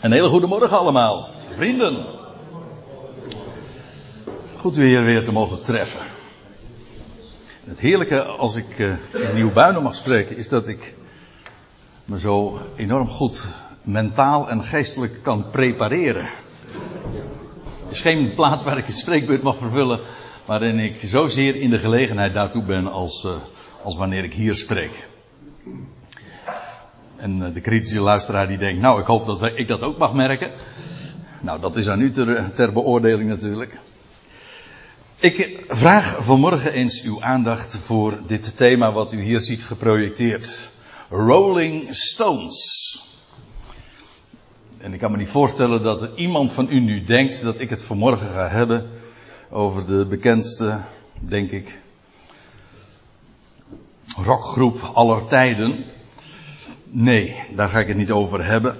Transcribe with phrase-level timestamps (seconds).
[0.00, 2.06] Een hele goede morgen allemaal, vrienden.
[4.56, 6.00] Goed weer weer te mogen treffen.
[7.64, 10.94] Het heerlijke als ik uh, in Nieuwbuinen mag spreken is dat ik
[12.04, 13.46] me zo enorm goed
[13.82, 16.28] mentaal en geestelijk kan prepareren.
[17.82, 20.00] Het is geen plaats waar ik een spreekbeurt mag vervullen,
[20.44, 23.32] waarin ik zozeer in de gelegenheid daartoe ben als, uh,
[23.84, 25.08] als wanneer ik hier spreek.
[27.18, 30.14] En eh, de kritische luisteraar die denkt, nou ik hoop dat ik dat ook mag
[30.14, 30.50] merken.
[31.40, 33.80] Nou, dat is aan u ter, ter beoordeling natuurlijk.
[35.20, 40.70] Ik vraag vanmorgen eens uw aandacht voor dit thema wat u hier ziet geprojecteerd.
[41.10, 43.02] Rolling Stones.
[44.78, 47.70] En ik kan me niet voorstellen dat er iemand van u nu denkt dat ik
[47.70, 48.90] het vanmorgen ga hebben
[49.50, 50.80] over de bekendste,
[51.20, 51.78] denk ik,
[54.22, 55.84] rockgroep aller tijden.
[56.90, 58.76] Nee, daar ga ik het niet over hebben.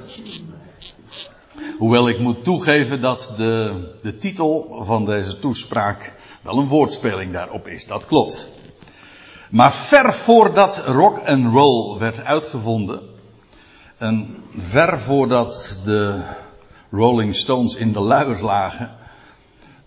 [1.78, 7.66] Hoewel ik moet toegeven dat de, de titel van deze toespraak wel een woordspeling daarop
[7.66, 7.86] is.
[7.86, 8.50] Dat klopt.
[9.50, 13.00] Maar ver voordat rock and roll werd uitgevonden,
[13.98, 16.22] en ver voordat de
[16.90, 18.90] Rolling Stones in de luiers lagen,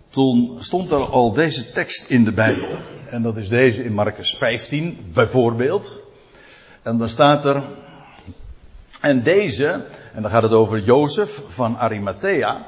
[0.07, 2.77] toen stond er al deze tekst in de Bijbel.
[3.09, 5.99] En dat is deze in Marcus 15 bijvoorbeeld.
[6.81, 7.63] En dan staat er,
[9.01, 12.65] en deze, en dan gaat het over Jozef van Arimathea,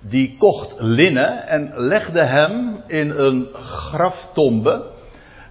[0.00, 4.94] die kocht linnen en legde hem in een graftombe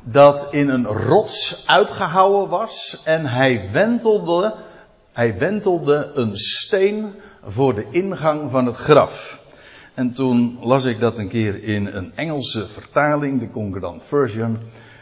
[0.03, 4.55] dat in een rots uitgehouwen was en hij wentelde,
[5.13, 9.43] hij wentelde een steen voor de ingang van het graf.
[9.93, 14.59] En toen las ik dat een keer in een Engelse vertaling, de Concordant Version,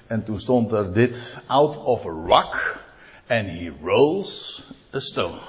[0.08, 2.80] en toen stond er dit, out of a rock,
[3.28, 4.64] and he rolls
[4.94, 5.40] a stone.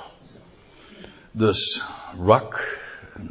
[1.33, 1.83] Dus
[2.19, 2.78] rock,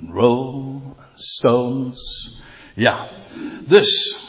[0.10, 0.82] roll,
[1.14, 2.34] stones.
[2.76, 3.10] Ja,
[3.66, 4.22] dus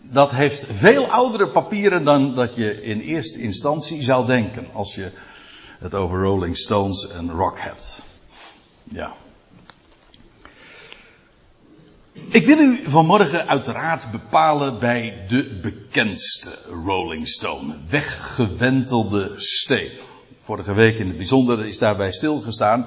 [0.00, 5.12] dat heeft veel oudere papieren dan dat je in eerste instantie zou denken als je
[5.78, 8.02] het over Rolling Stones en rock hebt.
[8.84, 9.14] Ja.
[12.28, 19.92] Ik wil u vanmorgen uiteraard bepalen bij de bekendste Rolling Stone, weggewentelde steen.
[20.44, 22.86] Vorige week in het bijzonder is daarbij stilgestaan.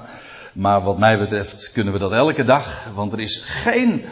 [0.52, 2.86] Maar wat mij betreft kunnen we dat elke dag.
[2.94, 4.04] Want er is geen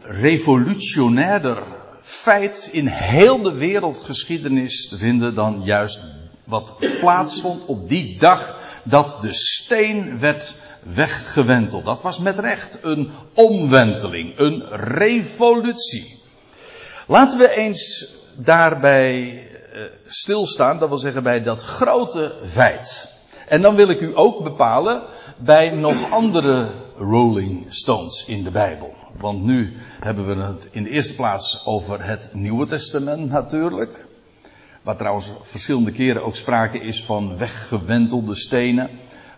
[0.00, 1.62] revolutionairder
[2.02, 6.02] feit in heel de wereldgeschiedenis te vinden dan juist
[6.44, 11.84] wat plaatsvond op die dag dat de steen werd weggewenteld.
[11.84, 16.22] Dat was met recht een omwenteling, een revolutie.
[17.06, 19.42] Laten we eens daarbij
[20.06, 23.12] stilstaan, dat wil zeggen bij dat grote feit.
[23.48, 25.02] En dan wil ik u ook bepalen
[25.38, 28.94] bij nog andere Rolling Stones in de Bijbel.
[29.16, 34.06] Want nu hebben we het in de eerste plaats over het Nieuwe Testament natuurlijk.
[34.82, 38.90] Waar trouwens verschillende keren ook sprake is van weggewentelde stenen.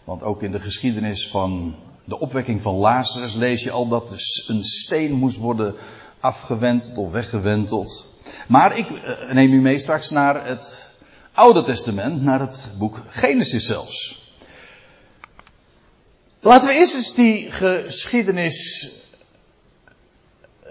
[0.05, 4.11] Want ook in de geschiedenis van de opwekking van Lazarus lees je al dat
[4.47, 5.75] een steen moest worden
[6.21, 8.15] afgewenteld of weggewenteld.
[8.49, 10.91] Maar ik eh, neem u mee straks naar het
[11.33, 14.25] Oude Testament, naar het boek Genesis zelfs.
[16.41, 18.91] Laten we eerst eens die geschiedenis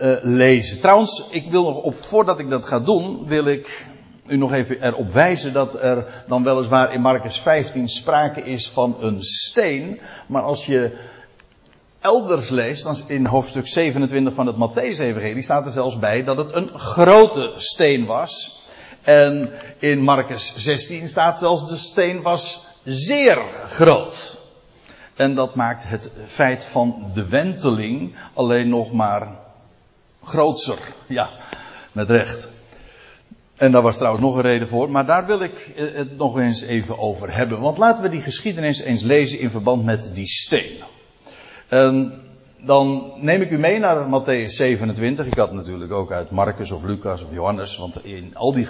[0.01, 0.79] uh, lezen.
[0.79, 3.85] Trouwens, ik wil nog op, voordat ik dat ga doen, wil ik
[4.27, 8.95] u nog even erop wijzen dat er dan weliswaar in Marcus 15 sprake is van
[8.99, 9.99] een steen.
[10.27, 10.97] Maar als je
[12.05, 16.53] elders leest, dan in hoofdstuk 27 van het Matthäus-evangelie staat er zelfs bij dat het
[16.53, 18.61] een grote steen was.
[19.01, 24.43] En in Marcus 16 staat zelfs de steen was zeer groot.
[25.15, 29.39] En dat maakt het feit van de wenteling alleen nog maar
[30.23, 30.77] grootser.
[31.07, 31.29] Ja,
[31.91, 32.49] met recht.
[33.55, 36.61] En daar was trouwens nog een reden voor, maar daar wil ik het nog eens
[36.61, 37.59] even over hebben.
[37.59, 40.83] Want laten we die geschiedenis eens lezen in verband met die steen.
[41.67, 42.13] En
[42.57, 45.25] dan neem ik u mee naar Matthäus 27.
[45.25, 48.67] Ik had natuurlijk ook uit Marcus of Lucas of Johannes, want in al die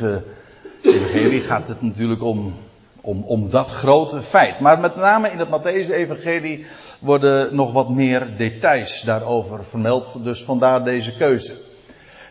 [0.82, 2.54] evangelie gaat het natuurlijk om,
[3.02, 4.60] om, om dat grote feit.
[4.60, 6.66] Maar met name in het Matthäus-evangelie
[7.00, 11.56] worden nog wat meer details daarover vermeld, dus vandaar deze keuze.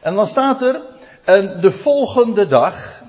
[0.02, 0.80] En dan staat er,
[1.24, 3.02] en de volgende dag,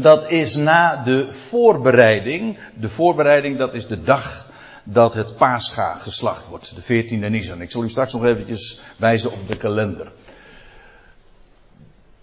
[0.00, 2.58] dat is na de voorbereiding.
[2.74, 4.47] De voorbereiding, dat is de dag
[4.90, 6.74] dat het paascha geslacht wordt.
[6.74, 7.60] De 14e Nisan.
[7.60, 10.12] Ik zal u straks nog eventjes wijzen op de kalender.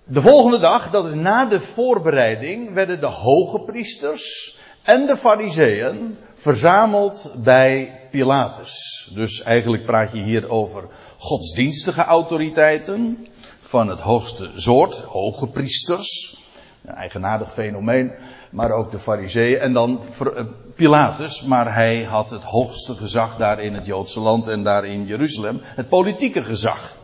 [0.03, 6.17] De volgende dag, dat is na de voorbereiding, werden de hoge priesters en de fariseeën
[6.33, 9.09] verzameld bij Pilatus.
[9.13, 13.27] Dus eigenlijk praat je hier over godsdienstige autoriteiten
[13.59, 16.37] van het hoogste soort, hoge priesters,
[16.85, 18.11] een eigenaardig fenomeen,
[18.51, 20.43] maar ook de fariseeën en dan eh,
[20.75, 25.05] Pilatus, maar hij had het hoogste gezag daar in het Joodse land en daar in
[25.05, 26.97] Jeruzalem, het politieke gezag.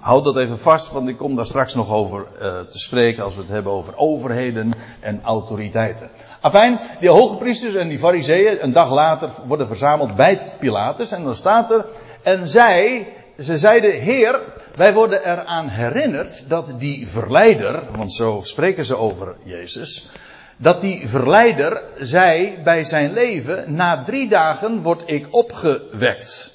[0.00, 3.34] Houd dat even vast, want ik kom daar straks nog over uh, te spreken als
[3.34, 6.10] we het hebben over overheden en autoriteiten.
[6.40, 11.24] Afijn, die hoge priesters en die fariseeën een dag later worden verzameld bij Pilatus en
[11.24, 11.86] dan staat er,
[12.22, 14.40] en zij, ze zeiden, Heer,
[14.76, 20.10] wij worden eraan herinnerd dat die verleider, want zo spreken ze over Jezus,
[20.56, 26.54] dat die verleider zei bij zijn leven, na drie dagen word ik opgewekt.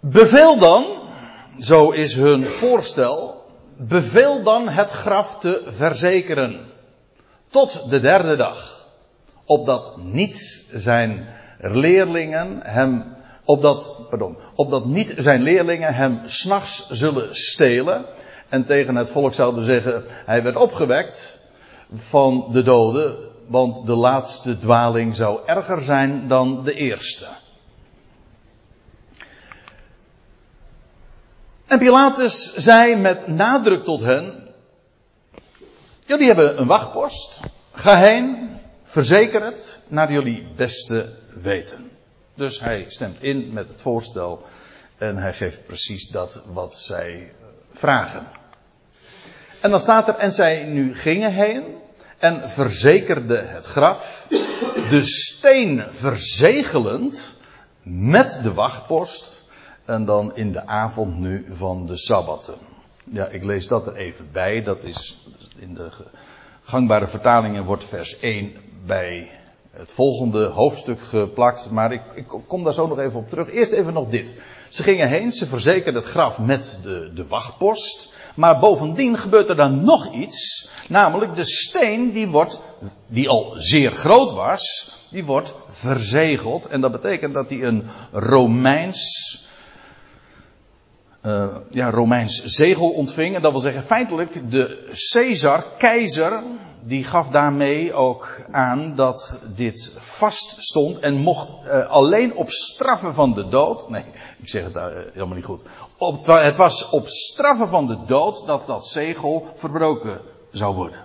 [0.00, 0.86] Beveel dan,
[1.58, 3.44] zo is hun voorstel,
[3.76, 6.60] beveel dan het graf te verzekeren.
[7.48, 8.86] Tot de derde dag.
[9.44, 18.06] Opdat niet zijn leerlingen hem, opdat, pardon, opdat niet zijn leerlingen hem s'nachts zullen stelen.
[18.48, 21.40] En tegen het volk zouden zeggen, hij werd opgewekt
[21.92, 23.16] van de doden,
[23.46, 27.26] want de laatste dwaling zou erger zijn dan de eerste.
[31.66, 34.48] En Pilatus zei met nadruk tot hen:
[36.06, 37.40] Jullie hebben een wachtpost.
[37.72, 41.91] Ga heen, verzeker het naar jullie beste weten.
[42.34, 44.42] Dus hij stemt in met het voorstel
[44.98, 47.32] en hij geeft precies dat wat zij
[47.70, 48.26] vragen.
[49.60, 51.64] En dan staat er, en zij nu gingen heen
[52.18, 54.26] en verzekerden het graf,
[54.90, 57.36] de steen verzegelend
[57.82, 59.44] met de wachtpost
[59.84, 62.58] en dan in de avond nu van de Sabbatten.
[63.04, 64.62] Ja, ik lees dat er even bij.
[64.62, 65.26] Dat is
[65.56, 65.90] in de
[66.62, 68.56] gangbare vertalingen wordt vers 1
[68.86, 69.30] bij
[69.72, 71.70] het volgende hoofdstuk geplakt.
[71.70, 73.50] Maar ik, ik, kom daar zo nog even op terug.
[73.50, 74.34] Eerst even nog dit.
[74.68, 78.12] Ze gingen heen, ze verzekerden het graf met de, de wachtpost.
[78.36, 80.70] Maar bovendien gebeurt er dan nog iets.
[80.88, 82.62] Namelijk de steen die wordt,
[83.06, 86.66] die al zeer groot was, die wordt verzegeld.
[86.66, 89.40] En dat betekent dat hij een Romeins
[91.22, 93.34] uh, ja, Romeins zegel ontving.
[93.34, 96.42] En dat wil zeggen, feitelijk, de Caesar, keizer,
[96.84, 103.14] die gaf daarmee ook aan dat dit vast stond en mocht uh, alleen op straffen
[103.14, 103.88] van de dood.
[103.88, 104.04] Nee,
[104.38, 105.62] ik zeg het uh, helemaal niet goed.
[105.96, 110.20] Op, het was op straffen van de dood dat dat zegel verbroken
[110.50, 111.04] zou worden.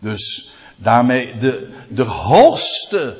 [0.00, 3.18] Dus daarmee de, de hoogste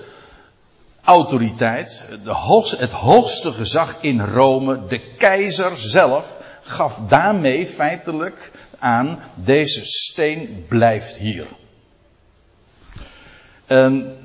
[1.03, 9.85] autoriteit, de het hoogste gezag in Rome, de keizer zelf, gaf daarmee feitelijk aan, deze
[9.85, 11.47] steen blijft hier.
[13.67, 14.17] En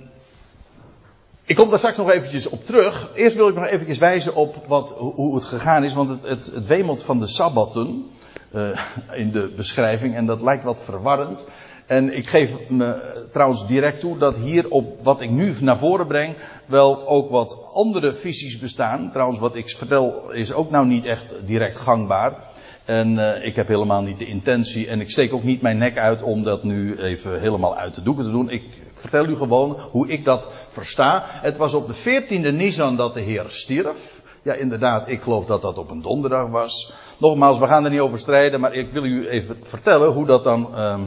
[1.45, 3.09] ik kom daar straks nog eventjes op terug.
[3.13, 6.45] Eerst wil ik nog eventjes wijzen op wat, hoe het gegaan is, want het, het,
[6.45, 8.05] het wemelt van de sabbatten
[8.53, 8.79] uh,
[9.11, 11.45] in de beschrijving en dat lijkt wat verwarrend.
[11.87, 16.07] En ik geef me trouwens direct toe dat hier op wat ik nu naar voren
[16.07, 16.35] breng
[16.65, 19.11] wel ook wat andere visies bestaan.
[19.11, 22.37] Trouwens, wat ik vertel is ook nou niet echt direct gangbaar.
[22.85, 25.97] En uh, ik heb helemaal niet de intentie en ik steek ook niet mijn nek
[25.97, 28.49] uit om dat nu even helemaal uit de doeken te doen.
[28.49, 28.63] Ik
[28.93, 31.23] vertel u gewoon hoe ik dat versta.
[31.25, 34.21] Het was op de 14e Nisan dat de Heer stierf.
[34.43, 36.93] Ja, inderdaad, ik geloof dat dat op een donderdag was.
[37.17, 40.43] Nogmaals, we gaan er niet over strijden, maar ik wil u even vertellen hoe dat
[40.43, 40.99] dan uh,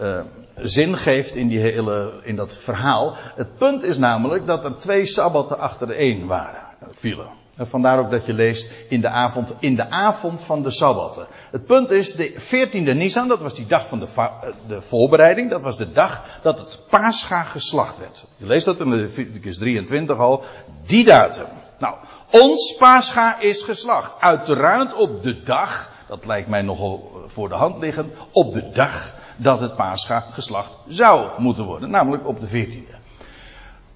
[0.00, 0.20] uh,
[0.56, 3.14] zin geeft in, die hele, in dat verhaal.
[3.16, 7.42] Het punt is namelijk dat er twee sabbatten achtereen waren, vielen.
[7.56, 11.26] En vandaar ook dat je leest in de avond, in de avond van de sabbatten.
[11.50, 14.30] Het punt is, de 14e Nisan, dat was die dag van de, eh,
[14.66, 18.26] de voorbereiding, dat was de dag dat het Pascha geslacht werd.
[18.36, 20.42] Je leest dat in Leviticus 23 al,
[20.86, 21.46] die datum.
[21.78, 21.94] Nou,
[22.30, 24.20] ons Pascha is geslacht.
[24.20, 29.14] Uiteraard op de dag, dat lijkt mij nogal voor de hand liggend, op de dag
[29.36, 32.94] dat het Pascha geslacht zou moeten worden, namelijk op de 14e.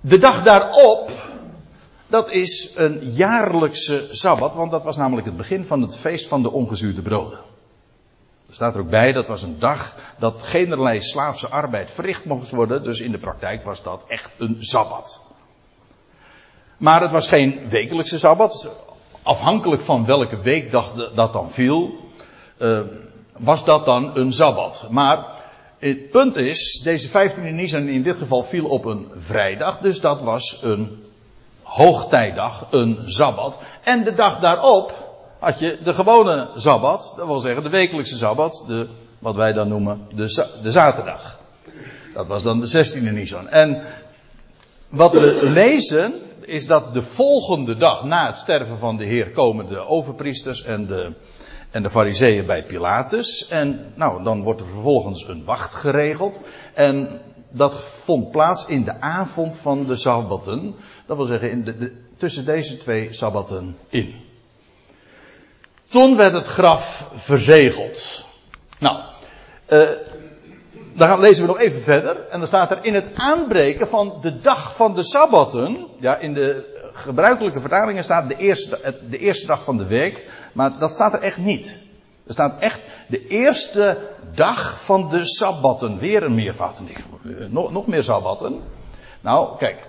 [0.01, 1.11] De dag daarop,
[2.07, 6.43] dat is een jaarlijkse sabbat, want dat was namelijk het begin van het feest van
[6.43, 7.39] de ongezuurde broden.
[8.49, 12.51] Er staat er ook bij, dat was een dag dat geen slaafse arbeid verricht mocht
[12.51, 15.27] worden, dus in de praktijk was dat echt een sabbat.
[16.77, 18.71] Maar het was geen wekelijkse sabbat,
[19.23, 21.97] afhankelijk van welke weekdag dat dan viel.
[22.59, 22.81] Uh,
[23.39, 24.87] was dat dan een Sabbat.
[24.91, 25.27] Maar
[25.79, 30.21] het punt is, deze 15e Nisan in dit geval viel op een vrijdag, dus dat
[30.21, 31.03] was een
[31.63, 33.59] hoogtijdag, een Sabbat.
[33.85, 34.93] En de dag daarop
[35.39, 38.87] had je de gewone Sabbat, dat wil zeggen de wekelijkse Sabbat, de,
[39.19, 41.39] wat wij dan noemen de, de zaterdag.
[42.15, 43.49] Dat was dan de 16e Nisan.
[43.49, 43.83] En
[44.89, 49.69] wat we lezen is dat de volgende dag na het sterven van de Heer komen
[49.69, 51.13] de overpriesters en de,
[51.71, 53.49] en de fariseeën bij Pilatus.
[53.49, 56.41] En nou, dan wordt er vervolgens een wacht geregeld.
[56.75, 57.21] En
[57.51, 60.75] dat vond plaats in de avond van de Sabbaten.
[61.07, 64.15] Dat wil zeggen in de, tussen deze twee Sabbaten in.
[65.89, 68.27] Toen werd het graf verzegeld.
[68.79, 69.03] Nou,
[69.73, 69.89] uh,
[70.95, 72.29] dan lezen we nog even verder.
[72.31, 75.87] En dan staat er in het aanbreken van de dag van de Sabbaten.
[76.01, 80.27] Ja, in de gebruikelijke vertalingen staat de eerste, de eerste dag van de week.
[80.53, 81.79] Maar dat staat er echt niet.
[82.27, 83.99] Er staat echt de eerste
[84.35, 85.99] dag van de Sabbaten.
[85.99, 86.81] Weer een meervoud.
[87.49, 88.61] Nog, nog meer Sabbaten.
[89.21, 89.89] Nou, kijk.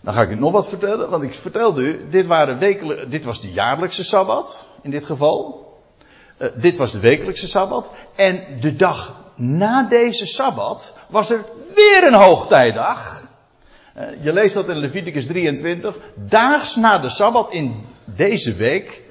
[0.00, 1.10] Dan ga ik u nog wat vertellen.
[1.10, 2.58] Want ik vertelde u, dit, waren
[3.10, 4.66] dit was de jaarlijkse Sabbat.
[4.82, 5.66] In dit geval.
[6.38, 7.90] Uh, dit was de wekelijkse Sabbat.
[8.16, 11.44] En de dag na deze Sabbat was er
[11.74, 13.30] weer een hoogtijdag.
[13.96, 15.96] Uh, je leest dat in Leviticus 23.
[16.14, 19.02] Daags na de Sabbat in deze week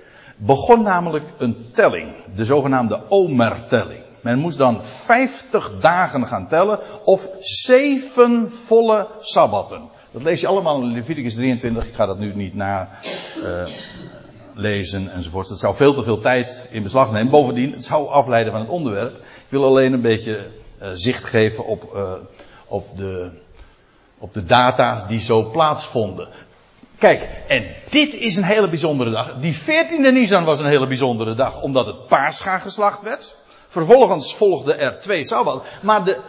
[0.46, 2.16] begon namelijk een telling.
[2.36, 4.04] De zogenaamde Omer-telling.
[4.22, 9.82] Men moest dan 50 dagen gaan tellen of zeven volle Sabbatten.
[10.12, 11.86] Dat lees je allemaal in Leviticus 23.
[11.86, 12.90] Ik ga dat nu niet na
[13.38, 13.68] uh,
[14.54, 15.48] lezen enzovoort.
[15.48, 17.32] Dat zou veel te veel tijd in beslag nemen.
[17.32, 19.16] Bovendien, het zou afleiden van het onderwerp.
[19.16, 20.48] Ik wil alleen een beetje
[20.82, 22.12] uh, zicht geven op, uh,
[22.68, 23.30] op, de,
[24.18, 26.28] op de data die zo plaatsvonden.
[27.02, 29.36] Kijk, en dit is een hele bijzondere dag.
[29.40, 33.38] Die 14e Nisan was een hele bijzondere dag, omdat het paascha geslacht werd.
[33.68, 35.64] Vervolgens volgden er twee sabbat.
[35.82, 36.22] Maar de,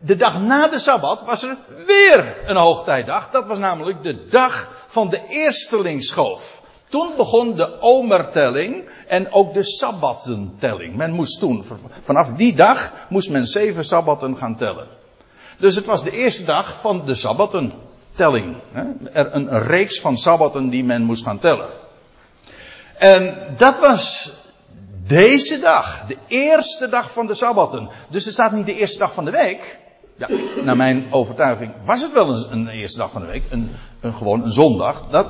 [0.00, 3.30] de dag na de sabbat was er weer een hoogtijdag.
[3.30, 6.62] Dat was namelijk de dag van de eerstelingsschoof.
[6.88, 10.96] Toen begon de omertelling en ook de sabbatentelling.
[10.96, 11.64] Men moest toen,
[12.02, 14.88] vanaf die dag, moest men zeven sabbaten gaan tellen.
[15.58, 17.14] Dus het was de eerste dag van de
[18.16, 18.56] sabbatentelling.
[19.12, 21.68] Er een reeks van sabbaten die men moest gaan tellen.
[22.98, 24.34] En dat was
[25.06, 27.90] deze dag, de eerste dag van de sabbaten.
[28.08, 29.78] Dus er staat niet de eerste dag van de week.
[30.16, 30.28] Ja,
[30.64, 33.42] naar mijn overtuiging was het wel een, eerste dag van de week.
[33.50, 33.70] Een,
[34.00, 35.06] een, gewoon een zondag.
[35.10, 35.28] Dat,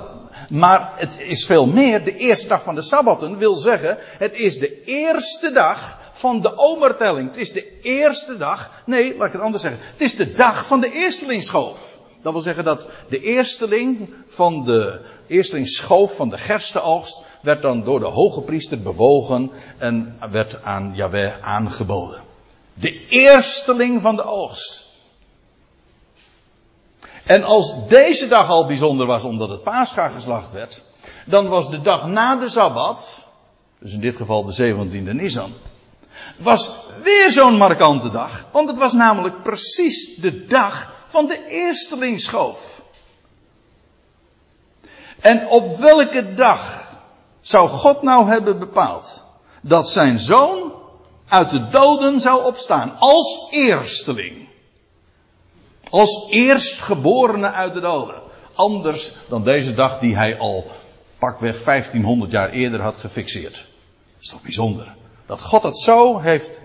[0.48, 2.04] maar het is veel meer.
[2.04, 6.58] De eerste dag van de Sabbaten wil zeggen, het is de eerste dag van de
[6.58, 7.28] omertelling.
[7.28, 9.80] Het is de eerste dag, nee, laat ik het anders zeggen.
[9.92, 11.95] Het is de dag van de eerstelingsschoof.
[12.26, 18.00] Dat wil zeggen dat de eersteling van de eerstelingsschoof van de gerstenoogst werd dan door
[18.00, 22.22] de hoge priester bewogen en werd aan Yahweh aangeboden.
[22.74, 24.86] De eersteling van de oogst.
[27.24, 30.82] En als deze dag al bijzonder was omdat het paascha geslacht werd,
[31.26, 33.22] dan was de dag na de Sabbat,
[33.78, 35.52] dus in dit geval de 17e Nisan,
[36.36, 38.46] was weer zo'n markante dag.
[38.52, 42.82] Want het was namelijk precies de dag van de eerstelingsschoof.
[45.20, 46.92] En op welke dag
[47.40, 49.24] zou God nou hebben bepaald
[49.62, 50.74] dat zijn zoon
[51.28, 54.48] uit de doden zou opstaan als eersteling?
[55.90, 58.22] Als eerstgeborene uit de doden.
[58.54, 60.70] Anders dan deze dag die hij al
[61.18, 63.54] pakweg 1500 jaar eerder had gefixeerd.
[63.54, 64.94] Dat is toch bijzonder.
[65.26, 66.60] Dat God het zo heeft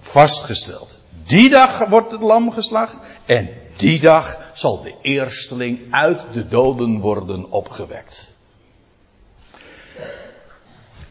[0.00, 0.97] vastgesteld.
[1.28, 6.98] Die dag wordt het lam geslacht en die dag zal de eersteling uit de doden
[7.00, 8.34] worden opgewekt.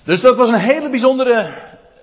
[0.03, 1.53] Dus dat was een hele bijzondere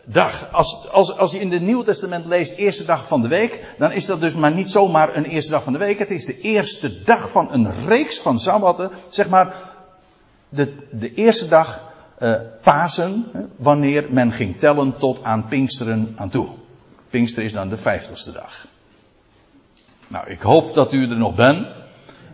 [0.05, 0.49] dag.
[0.53, 3.93] Als, als, als je in het Nieuwe Testament leest, eerste dag van de week, dan
[3.93, 5.99] is dat dus maar niet zomaar een eerste dag van de week.
[5.99, 8.91] Het is de eerste dag van een reeks van Sabbatten.
[9.09, 9.55] Zeg maar,
[10.49, 16.49] de, de eerste dag uh, Pasen, wanneer men ging tellen tot aan Pinksteren aan toe.
[17.15, 18.67] Pinkster is dan de vijftigste dag.
[20.09, 21.67] Nou, ik hoop dat u er nog bent.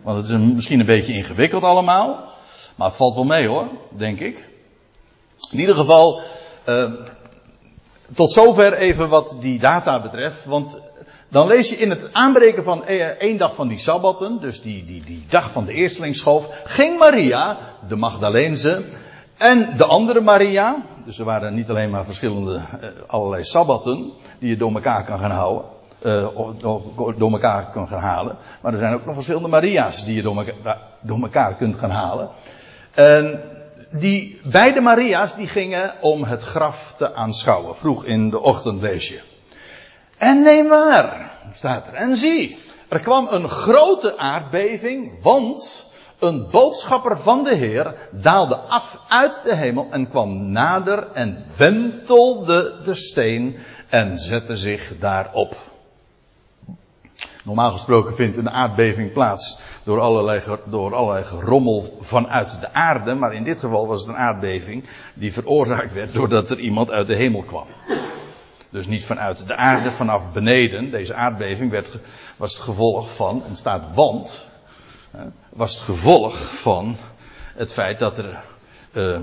[0.03, 2.33] Want het is misschien een beetje ingewikkeld allemaal.
[2.75, 4.47] Maar het valt wel mee hoor, denk ik.
[5.51, 6.21] In ieder geval,
[6.65, 6.93] uh,
[8.15, 10.45] tot zover even wat die data betreft.
[10.45, 10.79] Want
[11.29, 14.85] dan lees je in het aanbreken van e- één dag van die sabbatten, dus die,
[14.85, 17.57] die, die dag van de eerstelingsschoof, ging Maria,
[17.87, 18.85] de Magdalense,
[19.37, 24.49] en de andere Maria, dus er waren niet alleen maar verschillende, eh, allerlei sabbatten, die
[24.49, 25.65] je door elkaar kan gaan houden,
[26.05, 26.27] uh,
[26.57, 26.81] door,
[27.17, 30.37] door elkaar kan gaan halen, maar er zijn ook nog verschillende Maria's die je door
[30.37, 32.29] elkaar, door elkaar kunt gaan halen.
[32.93, 33.41] En
[33.91, 37.75] die beide Maria's die gingen om het graf te aanschouwen.
[37.75, 39.21] Vroeg in de ochtend je.
[40.17, 41.93] En neem waar, staat er.
[41.93, 45.80] En zie, er kwam een grote aardbeving, want
[46.21, 52.79] een boodschapper van de Heer daalde af uit de hemel en kwam nader en wentelde
[52.83, 53.57] de steen
[53.89, 55.55] en zette zich daarop.
[57.43, 63.13] Normaal gesproken vindt een aardbeving plaats door allerlei, door allerlei gerommel vanuit de aarde.
[63.13, 67.07] Maar in dit geval was het een aardbeving die veroorzaakt werd doordat er iemand uit
[67.07, 67.65] de hemel kwam.
[68.69, 70.91] Dus niet vanuit de aarde, vanaf beneden.
[70.91, 71.91] Deze aardbeving werd,
[72.37, 74.50] was het gevolg van, en staat want,
[75.49, 76.95] was het gevolg van
[77.55, 78.43] het feit dat er
[78.93, 79.19] uh,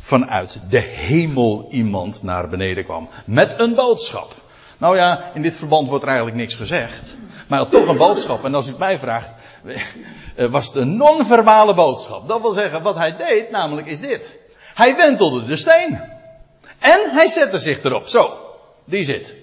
[0.00, 3.08] vanuit de hemel iemand naar beneden kwam.
[3.26, 4.32] Met een boodschap.
[4.78, 7.16] Nou ja, in dit verband wordt er eigenlijk niks gezegd.
[7.48, 8.44] Maar toch een boodschap.
[8.44, 9.32] En als u het mij vraagt,
[10.36, 12.28] eh, was het een non-verbale boodschap.
[12.28, 14.38] Dat wil zeggen, wat hij deed, namelijk is dit.
[14.74, 16.00] Hij wentelde de steen.
[16.78, 18.06] En hij zette zich erop.
[18.06, 18.36] Zo,
[18.84, 19.34] die zit.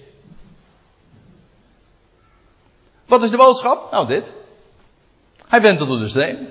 [3.06, 3.90] Wat is de boodschap?
[3.90, 4.32] Nou, dit.
[5.46, 6.48] Hij wentelde de steen.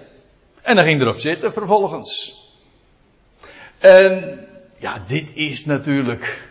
[0.62, 2.40] En hij ging erop zitten vervolgens.
[3.78, 4.40] En
[4.78, 6.50] ja, dit is natuurlijk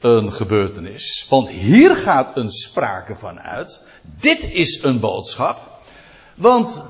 [0.00, 1.26] een gebeurtenis.
[1.28, 3.84] Want hier gaat een sprake van uit.
[4.02, 5.78] Dit is een boodschap.
[6.34, 6.82] Want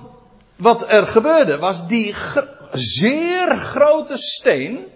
[0.57, 2.15] wat er gebeurde was die
[2.73, 4.87] zeer grote steen.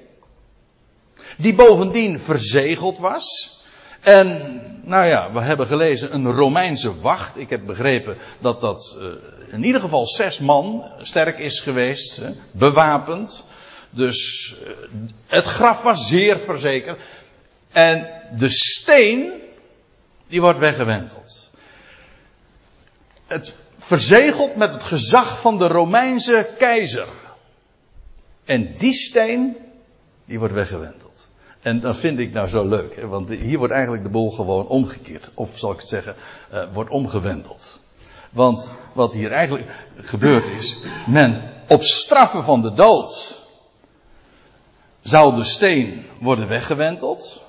[1.39, 3.59] Die bovendien verzegeld was.
[4.01, 7.39] En, nou ja, we hebben gelezen een Romeinse wacht.
[7.39, 9.13] Ik heb begrepen dat dat uh,
[9.55, 12.21] in ieder geval zes man sterk is geweest.
[12.53, 13.45] Bewapend.
[13.91, 14.71] Dus uh,
[15.27, 17.01] het graf was zeer verzekerd.
[17.71, 19.33] En de steen,
[20.27, 21.51] die wordt weggewenteld.
[23.27, 27.09] Het verzegeld met het gezag van de Romeinse keizer.
[28.45, 29.57] En die steen,
[30.25, 31.29] die wordt weggewenteld.
[31.61, 33.07] En dat vind ik nou zo leuk, hè?
[33.07, 35.31] want hier wordt eigenlijk de boel gewoon omgekeerd.
[35.35, 36.15] Of zal ik het zeggen,
[36.53, 37.84] uh, wordt omgewenteld.
[38.35, 43.43] Want wat hier eigenlijk gebeurd is, men op straffen van de dood
[45.01, 47.45] zou de steen worden weggewenteld.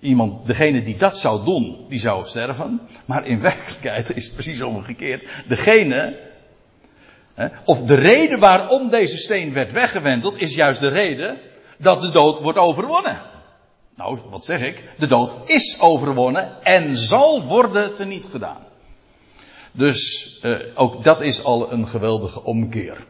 [0.00, 2.80] Iemand, degene die dat zou doen, die zou sterven.
[3.04, 5.28] Maar in werkelijkheid is het precies omgekeerd.
[5.48, 6.20] Degene,
[7.64, 11.38] of de reden waarom deze steen werd weggewenteld, is juist de reden
[11.78, 13.22] dat de dood wordt overwonnen.
[13.94, 14.84] Nou, wat zeg ik?
[14.98, 18.67] De dood is overwonnen en zal worden teniet gedaan.
[19.72, 23.06] Dus eh, ook dat is al een geweldige omkeer.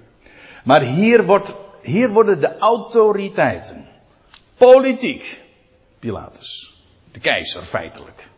[0.64, 3.86] Maar hier, wordt, hier worden de autoriteiten,
[4.56, 5.40] politiek,
[5.98, 6.74] Pilatus,
[7.12, 8.28] de keizer feitelijk.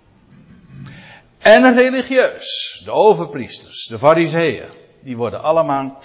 [1.38, 4.68] En religieus, de overpriesters, de fariseeën,
[5.00, 6.02] die worden allemaal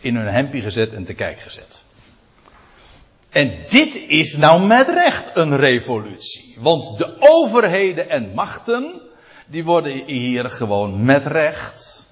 [0.00, 1.84] in hun hempie gezet en te kijk gezet.
[3.30, 6.56] En dit is nou met recht een revolutie.
[6.58, 9.02] Want de overheden en machten,
[9.50, 12.08] die worden hier gewoon met recht.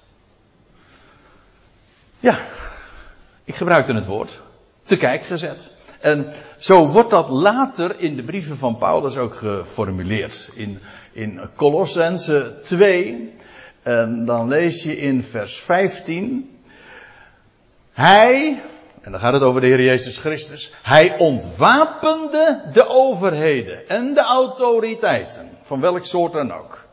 [2.19, 2.39] Ja,
[3.43, 4.41] ik gebruikte het woord.
[4.83, 5.73] Te kijk gezet.
[5.99, 10.51] En zo wordt dat later in de brieven van Paulus ook geformuleerd.
[10.53, 10.79] In,
[11.11, 13.33] in Colossense 2.
[13.83, 16.57] En dan lees je in vers 15.
[17.93, 18.61] Hij,
[19.01, 20.73] en dan gaat het over de Heer Jezus Christus.
[20.81, 25.49] Hij ontwapende de overheden en de autoriteiten.
[25.61, 26.88] Van welk soort dan ook.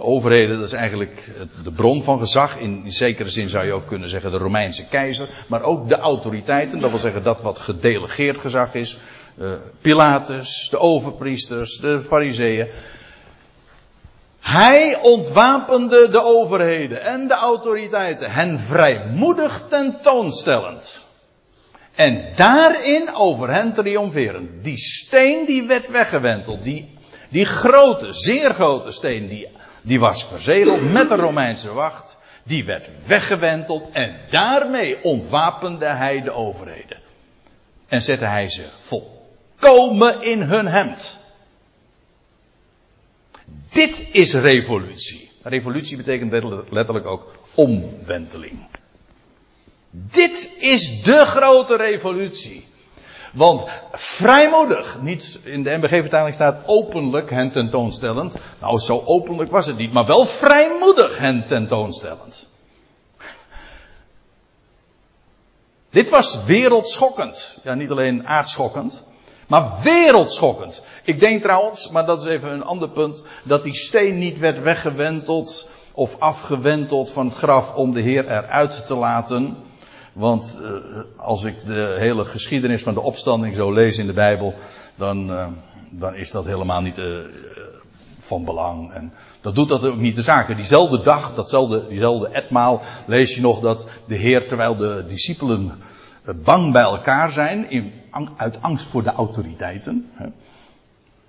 [0.00, 1.30] De overheden, dat is eigenlijk
[1.64, 2.58] de bron van gezag.
[2.58, 5.28] In zekere zin zou je ook kunnen zeggen de Romeinse keizer.
[5.48, 8.98] Maar ook de autoriteiten, dat wil zeggen dat wat gedelegeerd gezag is.
[9.38, 12.68] Uh, Pilatus, de overpriesters, de fariseeën.
[14.40, 21.06] Hij ontwapende de overheden en de autoriteiten, hen vrijmoedig tentoonstellend.
[21.94, 24.62] En daarin over hen triomferen.
[24.62, 30.92] Die steen die werd weggewenteld, die, die grote, zeer grote steen die die was verzegeld
[30.92, 32.18] met de Romeinse wacht.
[32.42, 36.98] Die werd weggewenteld en daarmee ontwapende hij de overheden.
[37.88, 41.18] En zette hij ze volkomen in hun hemd.
[43.70, 45.30] Dit is revolutie.
[45.42, 46.32] Revolutie betekent
[46.70, 48.66] letterlijk ook omwenteling.
[49.90, 52.68] Dit is de grote revolutie.
[53.32, 58.36] Want vrijmoedig, niet in de MBG-vertaling staat openlijk hen tentoonstellend.
[58.60, 62.48] Nou, zo openlijk was het niet, maar wel vrijmoedig hen tentoonstellend.
[65.90, 67.58] Dit was wereldschokkend.
[67.62, 69.02] Ja, niet alleen aardschokkend,
[69.46, 70.82] maar wereldschokkend.
[71.04, 74.62] Ik denk trouwens, maar dat is even een ander punt, dat die steen niet werd
[74.62, 79.56] weggewenteld of afgewenteld van het graf om de Heer eruit te laten.
[80.12, 80.70] Want uh,
[81.16, 84.54] als ik de hele geschiedenis van de opstanding zo lees in de Bijbel,
[84.96, 85.46] dan, uh,
[85.90, 87.18] dan is dat helemaal niet uh,
[88.20, 88.92] van belang.
[88.92, 90.56] En dat doet dat ook niet de zaken.
[90.56, 95.72] Diezelfde dag, datzelfde, diezelfde etmaal, lees je nog dat de Heer, terwijl de discipelen
[96.44, 97.92] bang bij elkaar zijn, in,
[98.36, 100.26] uit angst voor de autoriteiten, hè,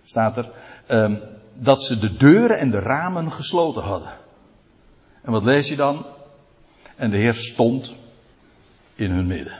[0.04, 0.50] staat er,
[0.88, 1.22] um,
[1.54, 4.12] dat ze de deuren en de ramen gesloten hadden.
[5.22, 6.06] En wat lees je dan?
[6.96, 7.96] En de Heer stond
[9.02, 9.54] in hun midden.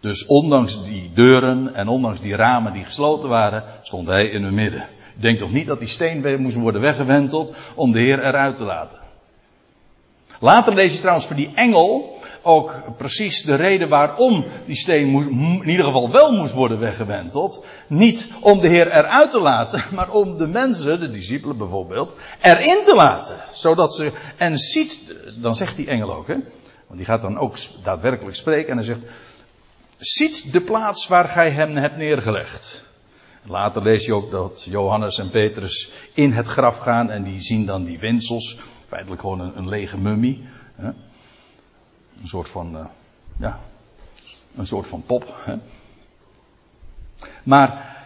[0.00, 4.54] Dus ondanks die deuren en ondanks die ramen die gesloten waren, stond hij in hun
[4.54, 4.82] midden.
[5.14, 8.64] Ik denk toch niet dat die steen moest worden weggewenteld om de Heer eruit te
[8.64, 8.98] laten.
[10.40, 15.08] Later lees je trouwens voor die engel ook precies de reden waarom die steen
[15.62, 17.64] in ieder geval wel moest worden weggewenteld.
[17.86, 22.82] Niet om de Heer eruit te laten, maar om de mensen, de discipelen bijvoorbeeld, erin
[22.84, 23.36] te laten.
[23.52, 26.36] Zodat ze, en ziet, dan zegt die engel ook, hè,
[26.86, 29.00] want die gaat dan ook daadwerkelijk spreken en hij zegt,
[29.96, 32.84] ziet de plaats waar gij hem hebt neergelegd.
[33.42, 37.66] Later lees je ook dat Johannes en Petrus in het graf gaan en die zien
[37.66, 38.58] dan die winsels.
[38.86, 40.48] Feitelijk gewoon een, een lege mummie.
[40.74, 40.86] Hè?
[42.20, 42.84] Een soort van, uh,
[43.38, 43.60] ja,
[44.56, 45.34] een soort van pop.
[45.44, 45.56] Hè?
[47.42, 47.96] Maar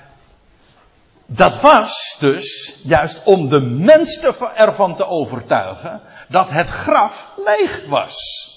[1.27, 8.50] dat was dus juist om de mensen ervan te overtuigen dat het graf leeg was.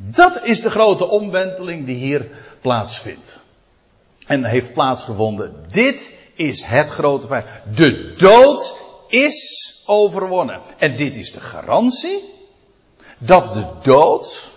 [0.00, 2.30] Dat is de grote omwenteling die hier
[2.60, 3.40] plaatsvindt.
[4.26, 5.64] En heeft plaatsgevonden.
[5.70, 7.46] Dit is het grote feit.
[7.74, 8.76] De dood
[9.08, 10.60] is overwonnen.
[10.76, 12.34] En dit is de garantie
[13.18, 14.48] dat de dood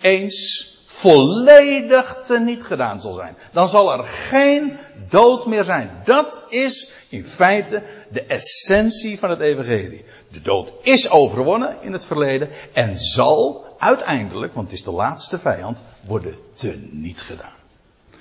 [0.00, 3.36] eens volledig teniet gedaan zal zijn.
[3.52, 6.00] Dan zal er geen dood meer zijn.
[6.04, 10.04] Dat is in feite de essentie van het evangelie.
[10.28, 15.38] De dood is overwonnen in het verleden en zal uiteindelijk, want het is de laatste
[15.38, 17.58] vijand, worden teniet gedaan.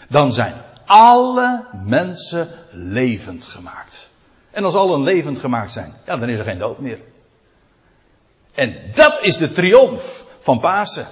[0.07, 4.09] Dan zijn alle mensen levend gemaakt.
[4.51, 6.99] En als allen levend gemaakt zijn, ja, dan is er geen dood meer.
[8.53, 11.07] En dat is de triomf van Pasen.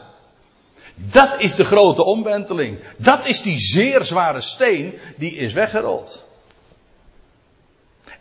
[0.96, 2.80] Dat is de grote omwenteling.
[2.98, 6.26] Dat is die zeer zware steen die is weggerold.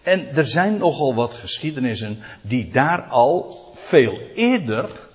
[0.03, 5.06] En er zijn nogal wat geschiedenissen die daar al veel eerder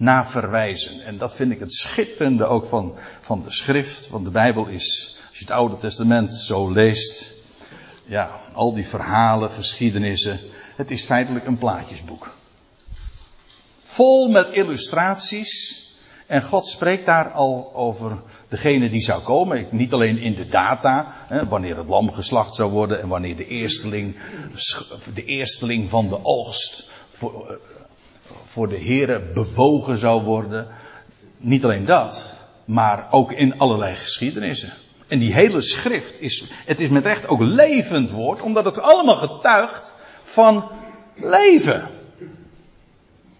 [0.00, 1.00] naar verwijzen.
[1.00, 4.08] En dat vind ik het schitterende ook van, van de schrift.
[4.08, 7.32] Want de Bijbel is, als je het Oude Testament zo leest,
[8.06, 10.40] ja, al die verhalen, geschiedenissen.
[10.76, 12.34] Het is feitelijk een plaatjesboek.
[13.78, 15.84] Vol met illustraties.
[16.26, 19.66] En God spreekt daar al over degene die zou komen.
[19.70, 23.46] Niet alleen in de data, hè, wanneer het lam geslacht zou worden en wanneer de
[23.46, 24.16] eersteling,
[25.14, 27.60] de eersteling van de oogst voor,
[28.50, 30.66] voor de heren bewogen zou worden.
[31.36, 34.72] Niet alleen dat, maar ook in allerlei geschiedenissen.
[35.08, 39.16] En die hele schrift is, het is met recht ook levend woord, omdat het allemaal
[39.16, 40.70] getuigt van
[41.14, 41.88] leven.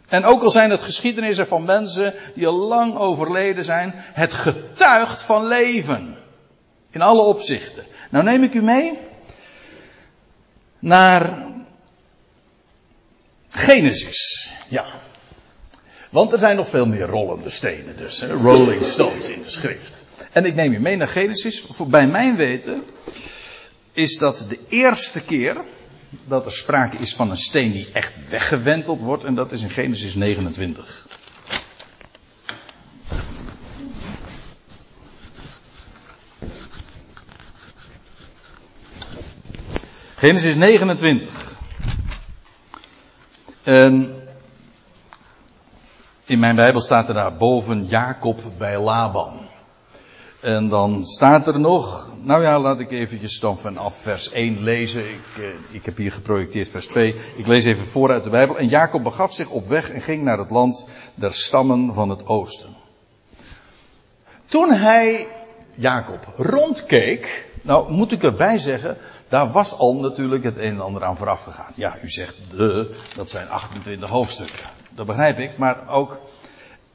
[0.08, 5.22] En ook al zijn het geschiedenissen van mensen die al lang overleden zijn, het getuigt
[5.22, 6.16] van leven.
[6.90, 7.84] In alle opzichten.
[8.10, 8.98] Nou neem ik u mee
[10.78, 11.48] naar
[13.48, 14.49] Genesis.
[14.70, 14.86] Ja.
[16.10, 18.20] Want er zijn nog veel meer rollende stenen dus.
[18.20, 18.32] Hè?
[18.32, 20.04] Rolling stones in de schrift.
[20.32, 21.66] En ik neem u mee naar Genesis.
[21.70, 22.84] Voor bij mijn weten
[23.92, 25.56] is dat de eerste keer
[26.24, 29.24] dat er sprake is van een steen die echt weggewenteld wordt.
[29.24, 31.06] En dat is in Genesis 29.
[40.14, 41.58] Genesis 29.
[43.62, 44.19] En
[46.30, 49.48] in mijn Bijbel staat er daar boven Jacob bij Laban.
[50.40, 55.10] En dan staat er nog, nou ja, laat ik eventjes dan vanaf vers 1 lezen.
[55.10, 57.14] Ik, eh, ik heb hier geprojecteerd vers 2.
[57.36, 58.58] Ik lees even voor uit de Bijbel.
[58.58, 62.26] En Jacob begaf zich op weg en ging naar het land der stammen van het
[62.26, 62.70] oosten.
[64.44, 65.26] Toen hij,
[65.74, 68.96] Jacob, rondkeek, nou moet ik erbij zeggen,
[69.28, 71.72] daar was al natuurlijk het een en ander aan vooraf gegaan.
[71.74, 74.70] Ja, u zegt de, dat zijn 28 hoofdstukken.
[74.90, 76.20] Dat begrijp ik, maar ook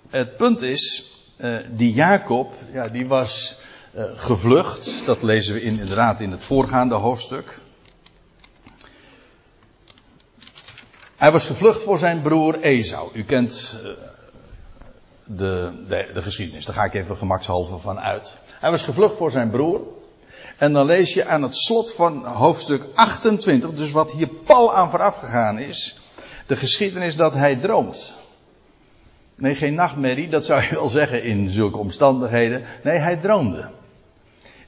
[0.09, 3.61] het punt is, uh, die Jacob, ja, die was
[3.95, 5.05] uh, gevlucht.
[5.05, 7.59] Dat lezen we in, inderdaad in het voorgaande hoofdstuk.
[11.15, 13.09] Hij was gevlucht voor zijn broer Esau.
[13.13, 13.89] U kent uh,
[15.23, 18.37] de, de, de, geschiedenis, daar ga ik even gemakshalve van uit.
[18.59, 19.81] Hij was gevlucht voor zijn broer.
[20.57, 24.89] En dan lees je aan het slot van hoofdstuk 28, dus wat hier pal aan
[24.89, 25.99] vooraf gegaan is,
[26.47, 28.15] de geschiedenis dat hij droomt.
[29.35, 32.63] Nee, geen nachtmerrie, dat zou je wel zeggen in zulke omstandigheden.
[32.83, 33.69] Nee, hij droomde.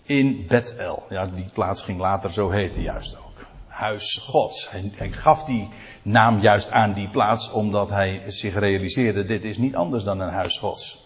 [0.04, 1.04] In Bethel.
[1.10, 3.46] Ja, die plaats ging later zo heten juist ook.
[3.68, 4.70] Huis Gods.
[4.72, 5.70] Hij, hij gaf die
[6.02, 10.34] naam juist aan die plaats omdat hij zich realiseerde, dit is niet anders dan een
[10.34, 11.06] huis Gods.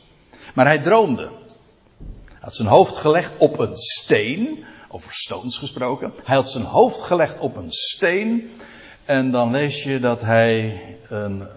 [0.54, 1.32] Maar hij droomde.
[2.41, 6.13] Had zijn hoofd gelegd op een steen Over stones gesproken.
[6.23, 8.49] Hij had zijn hoofd gelegd op een steen.
[9.06, 11.47] En dan lees je dat hij een,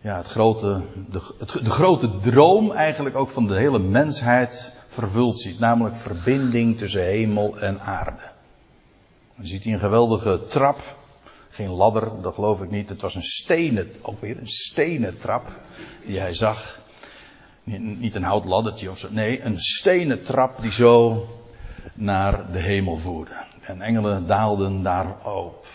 [0.00, 5.40] ja, het grote, de, het, de grote droom eigenlijk ook van de hele mensheid vervuld
[5.40, 5.58] ziet.
[5.58, 8.30] Namelijk verbinding tussen hemel en aarde.
[9.36, 10.80] Dan ziet hij een geweldige trap.
[11.50, 12.88] Geen ladder, dat geloof ik niet.
[12.88, 15.60] Het was een stenen, ook weer een stenen trap
[16.06, 16.80] die hij zag.
[17.74, 19.08] Niet een houtladdertje of zo.
[19.10, 21.24] Nee, een stenen trap die zo
[21.94, 23.44] naar de hemel voerde.
[23.60, 25.66] En engelen daalden daar op.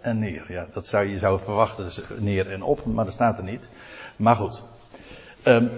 [0.00, 0.44] En neer.
[0.48, 1.84] Ja, dat zou je zou verwachten.
[1.84, 3.70] Dus neer en op, maar dat staat er niet.
[4.16, 4.64] Maar goed.
[5.44, 5.70] Um,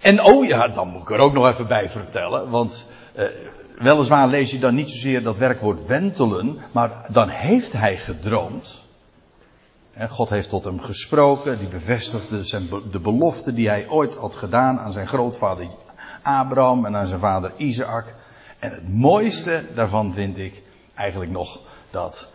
[0.00, 2.50] en oh ja, dan moet ik er ook nog even bij vertellen.
[2.50, 3.24] Want uh,
[3.78, 6.58] weliswaar lees je dan niet zozeer dat werkwoord wentelen.
[6.72, 8.88] Maar dan heeft hij gedroomd.
[10.08, 14.78] God heeft tot hem gesproken, die bevestigde zijn, de belofte die hij ooit had gedaan
[14.78, 15.68] aan zijn grootvader
[16.22, 18.14] Abraham en aan zijn vader Isaac.
[18.58, 20.62] En het mooiste daarvan vind ik
[20.94, 21.60] eigenlijk nog
[21.90, 22.32] dat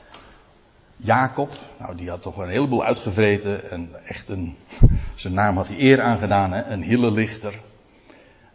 [0.98, 4.58] Jacob, nou die had toch een heleboel uitgevreten en echt een,
[5.16, 7.62] zijn naam had hij eer aangedaan, hè, een hillelichter.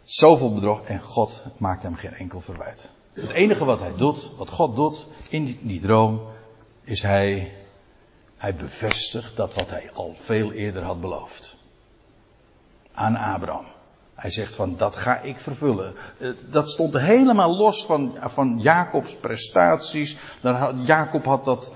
[0.03, 2.89] Zoveel bedrog en God maakt hem geen enkel verwijt.
[3.13, 6.21] Het enige wat hij doet, wat God doet in die droom,
[6.83, 7.51] is hij
[8.41, 11.57] hij bevestigt dat wat hij al veel eerder had beloofd.
[12.93, 13.65] Aan Abraham.
[14.15, 15.95] Hij zegt van dat ga ik vervullen.
[16.19, 20.17] Eh, dat stond helemaal los van, van Jacobs prestaties.
[20.83, 21.71] Jacob had dat,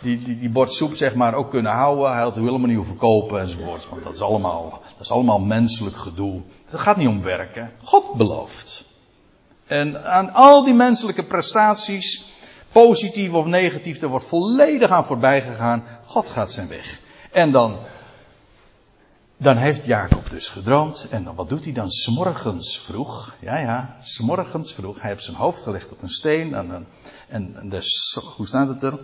[0.00, 2.12] die, die, die bord soep zeg maar ook kunnen houden.
[2.12, 3.88] Hij had het helemaal niet hoeven kopen enzovoort.
[3.88, 6.42] Want dat is allemaal, dat is allemaal menselijk gedoe.
[6.64, 7.72] Het gaat niet om werken.
[7.82, 8.84] God belooft.
[9.66, 12.29] En aan al die menselijke prestaties
[12.72, 15.84] positief of negatief, er wordt volledig aan voorbij gegaan.
[16.04, 17.00] God gaat zijn weg.
[17.30, 17.78] En dan,
[19.36, 21.06] dan heeft Jacob dus gedroomd.
[21.10, 21.90] En dan, wat doet hij dan?
[21.90, 23.34] Smorgens vroeg.
[23.40, 25.00] Ja, ja, smorgens vroeg.
[25.00, 26.54] Hij heeft zijn hoofd gelegd op een steen.
[26.54, 26.86] En,
[27.28, 28.98] en, en dus, hoe staat het er?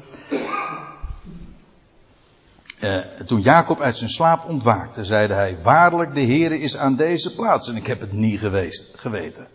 [2.81, 7.35] Uh, toen Jacob uit zijn slaap ontwaakte, zeide hij: Waarlijk, de Heere is aan deze
[7.35, 7.69] plaats.
[7.69, 9.47] En ik heb het niet geweest, geweten.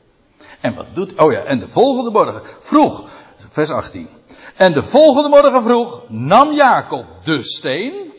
[0.61, 1.17] En wat doet.
[1.17, 3.09] Oh ja, en de volgende morgen, vroeg,
[3.51, 4.09] vers 18.
[4.55, 8.13] En de volgende morgen vroeg nam Jacob de steen,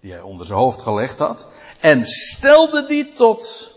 [0.00, 1.48] die hij onder zijn hoofd gelegd had,
[1.80, 3.72] en stelde die tot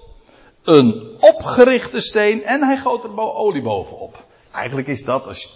[0.64, 4.26] een opgerichte steen en hij goot er olie bovenop.
[4.52, 5.50] Eigenlijk is dat, als je,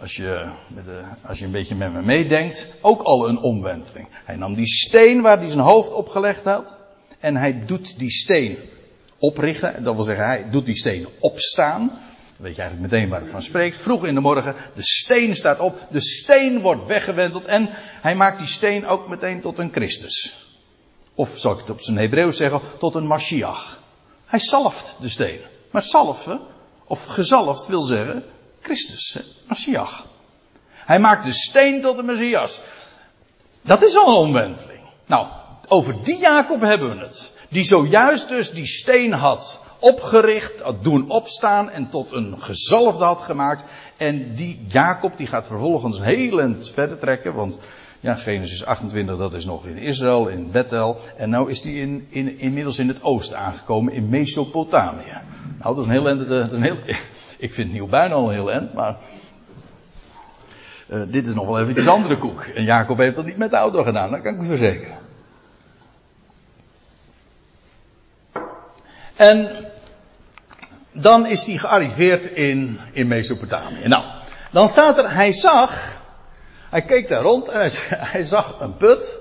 [0.00, 4.08] als je, met de, als je een beetje met me meedenkt, ook al een omwenteling.
[4.24, 6.76] Hij nam die steen waar hij zijn hoofd opgelegd had
[7.18, 8.58] en hij doet die steen
[9.18, 9.82] oprichten.
[9.82, 11.92] Dat wil zeggen, hij doet die steen opstaan
[12.38, 13.76] weet je eigenlijk meteen waar het van spreekt.
[13.76, 17.68] Vroeg in de morgen, de steen staat op, de steen wordt weggewenteld en
[18.00, 20.46] hij maakt die steen ook meteen tot een Christus.
[21.14, 23.82] Of zal ik het op zijn Hebreeuws zeggen, tot een Mashiach.
[24.26, 25.40] Hij zalft de steen.
[25.70, 26.40] Maar zalven,
[26.84, 28.24] of gezalfd wil zeggen,
[28.60, 29.20] Christus, hè?
[29.46, 30.06] Mashiach.
[30.70, 32.60] Hij maakt de steen tot een Messias.
[33.62, 34.80] Dat is al een omwenteling.
[35.06, 35.26] Nou,
[35.68, 37.32] over die Jacob hebben we het.
[37.48, 43.64] Die zojuist dus die steen had opgericht, doen opstaan en tot een gezalfde had gemaakt.
[43.96, 47.60] En die Jacob die gaat vervolgens heel eind verder trekken, want
[48.00, 50.96] ja, Genesis 28 dat is nog in Israël, in Bethel.
[51.16, 55.16] En nou is die in, in, inmiddels in het oosten aangekomen, in Mesopotamië.
[55.58, 56.76] Nou, dat is een heel eind, een heel,
[57.38, 58.96] ik vind Nieuwbuin al een heel eind, maar
[60.88, 62.42] uh, dit is nog wel even een andere koek.
[62.42, 64.96] En Jacob heeft dat niet met de auto gedaan, dat kan ik u verzekeren.
[69.16, 69.67] En
[71.00, 73.88] dan is hij gearriveerd in, in Mesopotamië.
[73.88, 74.04] Nou,
[74.52, 76.02] dan staat er, hij zag,
[76.70, 79.18] hij keek daar rond en hij, zag een put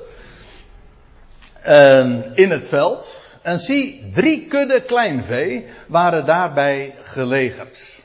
[1.68, 3.26] uh, in het veld.
[3.42, 7.96] En zie, drie kudde kleinvee waren daarbij gelegerd.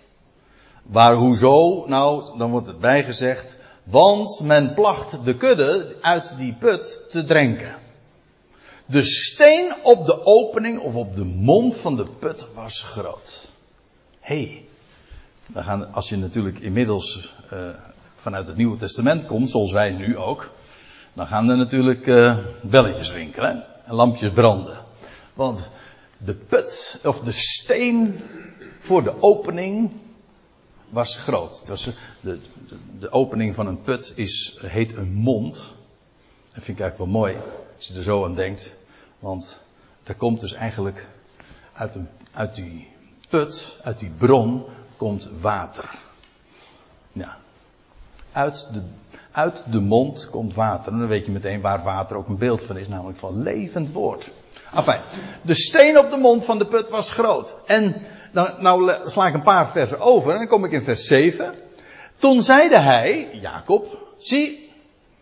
[0.82, 1.84] Waar, hoezo?
[1.86, 7.74] Nou, dan wordt het bijgezegd, want men placht de kudde uit die put te drinken.
[8.86, 13.51] De steen op de opening of op de mond van de put was groot.
[14.22, 14.64] Hey,
[15.92, 17.68] als je natuurlijk inmiddels uh,
[18.14, 20.50] vanuit het Nieuwe Testament komt, zoals wij nu ook,
[21.12, 24.84] dan gaan er natuurlijk uh, belletjes rinkelen en lampjes branden.
[25.34, 25.70] Want
[26.18, 28.20] de put, of de steen
[28.78, 29.92] voor de opening
[30.88, 31.58] was groot.
[31.58, 32.38] Het was, de, de,
[32.98, 35.54] de opening van een put is, heet een mond.
[36.54, 37.36] Dat vind ik eigenlijk wel mooi,
[37.76, 38.74] als je er zo aan denkt.
[39.18, 39.60] Want
[40.02, 41.06] er komt dus eigenlijk
[41.72, 42.91] uit, een, uit die
[43.32, 44.64] put, uit die bron,
[44.96, 45.90] komt water.
[47.12, 47.36] Ja.
[48.32, 48.82] Uit de,
[49.30, 50.92] uit de mond komt water.
[50.92, 53.92] En dan weet je meteen waar water ook een beeld van is, namelijk van levend
[53.92, 54.30] woord.
[54.74, 55.00] Enfin,
[55.42, 57.54] de steen op de mond van de put was groot.
[57.66, 61.06] En Dan, nou sla ik een paar versen over en dan kom ik in vers
[61.06, 61.54] 7.
[62.16, 64.72] Toen zeide hij, Jacob, zie,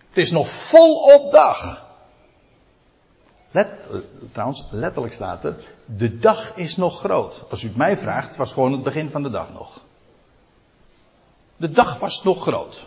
[0.08, 1.88] het is nog volop dag.
[3.50, 3.68] Let,
[4.32, 5.56] trouwens, letterlijk staat er,
[5.96, 7.44] de dag is nog groot.
[7.50, 9.80] Als u het mij vraagt, was gewoon het begin van de dag nog.
[11.56, 12.86] De dag was nog groot.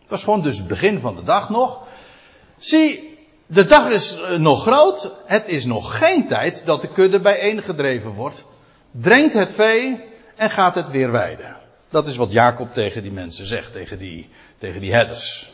[0.00, 1.80] Het was gewoon dus het begin van de dag nog.
[2.56, 5.10] Zie, de dag is eh, nog groot.
[5.26, 8.44] Het is nog geen tijd dat de kudde bijeengedreven wordt.
[8.90, 10.04] Drenkt het vee
[10.36, 11.56] en gaat het weer weiden.
[11.88, 15.52] Dat is wat Jacob tegen die mensen zegt, tegen die, tegen die herders.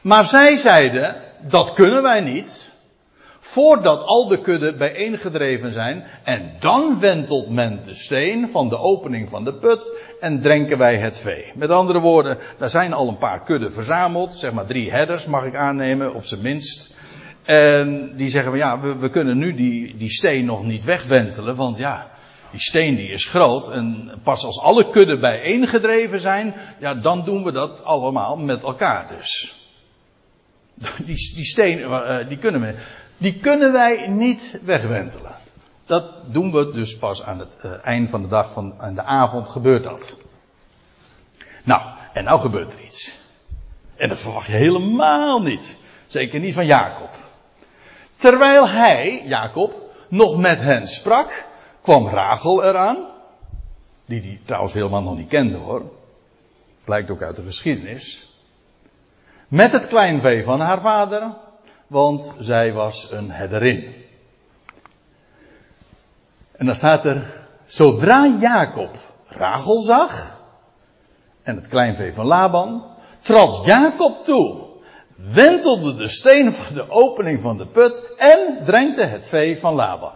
[0.00, 2.63] Maar zij zeiden, dat kunnen wij niet.
[3.54, 6.04] Voordat al de kudden bijeengedreven zijn.
[6.24, 9.92] En dan wentelt men de steen van de opening van de put.
[10.20, 11.52] En drenken wij het vee.
[11.54, 14.34] Met andere woorden, daar zijn al een paar kudden verzameld.
[14.34, 16.96] Zeg maar drie herders mag ik aannemen, op zijn minst.
[17.42, 21.56] En die zeggen, van ja, we, kunnen nu die, die steen nog niet wegwentelen.
[21.56, 22.10] Want ja,
[22.50, 23.70] die steen die is groot.
[23.70, 26.54] En pas als alle kudden bijeengedreven zijn.
[26.80, 29.58] Ja, dan doen we dat allemaal met elkaar dus.
[31.06, 32.74] Die, die steen, uh, die kunnen we
[33.16, 35.34] die kunnen wij niet wegwentelen.
[35.86, 39.02] Dat doen we dus pas aan het uh, eind van de dag, van, aan de
[39.02, 40.18] avond gebeurt dat.
[41.64, 43.18] Nou, en nou gebeurt er iets.
[43.96, 45.78] En dat verwacht je helemaal niet.
[46.06, 47.10] Zeker niet van Jacob.
[48.16, 49.74] Terwijl hij, Jacob,
[50.08, 51.44] nog met hen sprak,
[51.80, 53.06] kwam Rachel eraan.
[54.06, 55.82] Die die trouwens helemaal nog niet kende hoor.
[56.84, 58.28] Blijkt ook uit de geschiedenis.
[59.48, 61.34] Met het kleinvee van haar vader
[61.94, 63.94] want zij was een herderin.
[66.56, 70.40] En dan staat er, zodra Jacob Rachel zag,
[71.42, 72.84] en het kleinvee van Laban,
[73.22, 74.66] trad Jacob toe,
[75.16, 80.14] wentelde de steen van de opening van de put en drenkte het vee van Laban.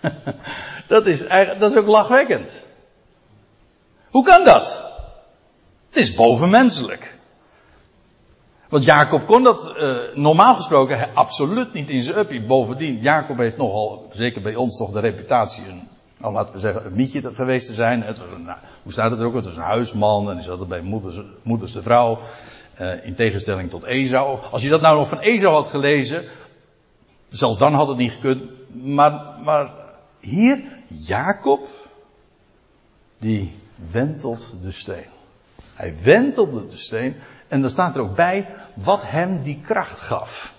[0.88, 2.64] dat, is eigenlijk, dat is ook lachwekkend.
[4.10, 4.84] Hoe kan dat?
[5.88, 7.13] Het is bovenmenselijk.
[8.74, 12.46] Want Jacob kon dat uh, normaal gesproken absoluut niet in zijn uppie.
[12.46, 16.86] Bovendien, Jacob heeft nogal, zeker bij ons toch de reputatie, een, nou, laten we zeggen,
[16.86, 18.02] een mietje geweest te zijn.
[18.02, 19.34] Het was nou, hoe staat het er ook?
[19.34, 20.80] Het was een huisman en hij zat bij
[21.42, 22.18] moeders, de vrouw.
[22.80, 24.38] Uh, in tegenstelling tot Esau.
[24.50, 26.24] Als je dat nou nog van Esau had gelezen,
[27.28, 28.42] zelfs dan had het niet gekund.
[28.74, 29.70] Maar, maar
[30.20, 31.68] hier, Jacob,
[33.18, 33.56] die
[33.90, 35.06] wentelt de steen.
[35.74, 37.16] Hij wentelde de steen.
[37.48, 40.54] En dan staat er ook bij wat hem die kracht gaf.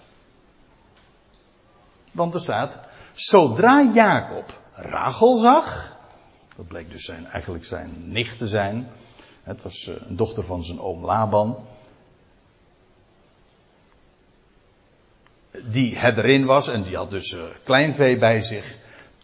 [2.11, 2.79] Want er staat,
[3.13, 5.95] zodra Jacob Rachel zag,
[6.55, 8.87] dat bleek dus zijn, eigenlijk zijn nicht te zijn,
[9.43, 11.57] het was eh, een dochter van zijn oom Laban,
[15.63, 18.75] die erin was en die had dus uh, kleinvee bij zich.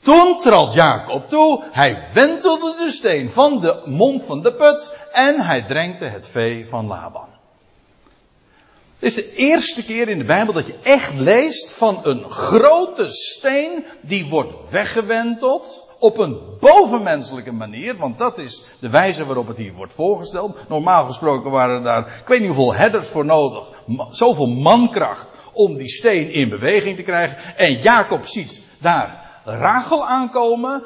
[0.02, 5.42] Toen trad Jacob toe, hij wentelde de steen van de mond van de put en
[5.42, 7.31] hij drenkte het vee van Laban.
[9.02, 13.12] Dit is de eerste keer in de Bijbel dat je echt leest van een grote
[13.12, 19.58] steen die wordt weggewenteld op een bovenmenselijke manier, want dat is de wijze waarop het
[19.58, 20.70] hier wordt voorgesteld.
[20.70, 23.70] Normaal gesproken waren daar, ik weet niet hoeveel headers voor nodig,
[24.10, 27.56] zoveel mankracht om die steen in beweging te krijgen.
[27.56, 30.84] En Jacob ziet daar Rachel aankomen,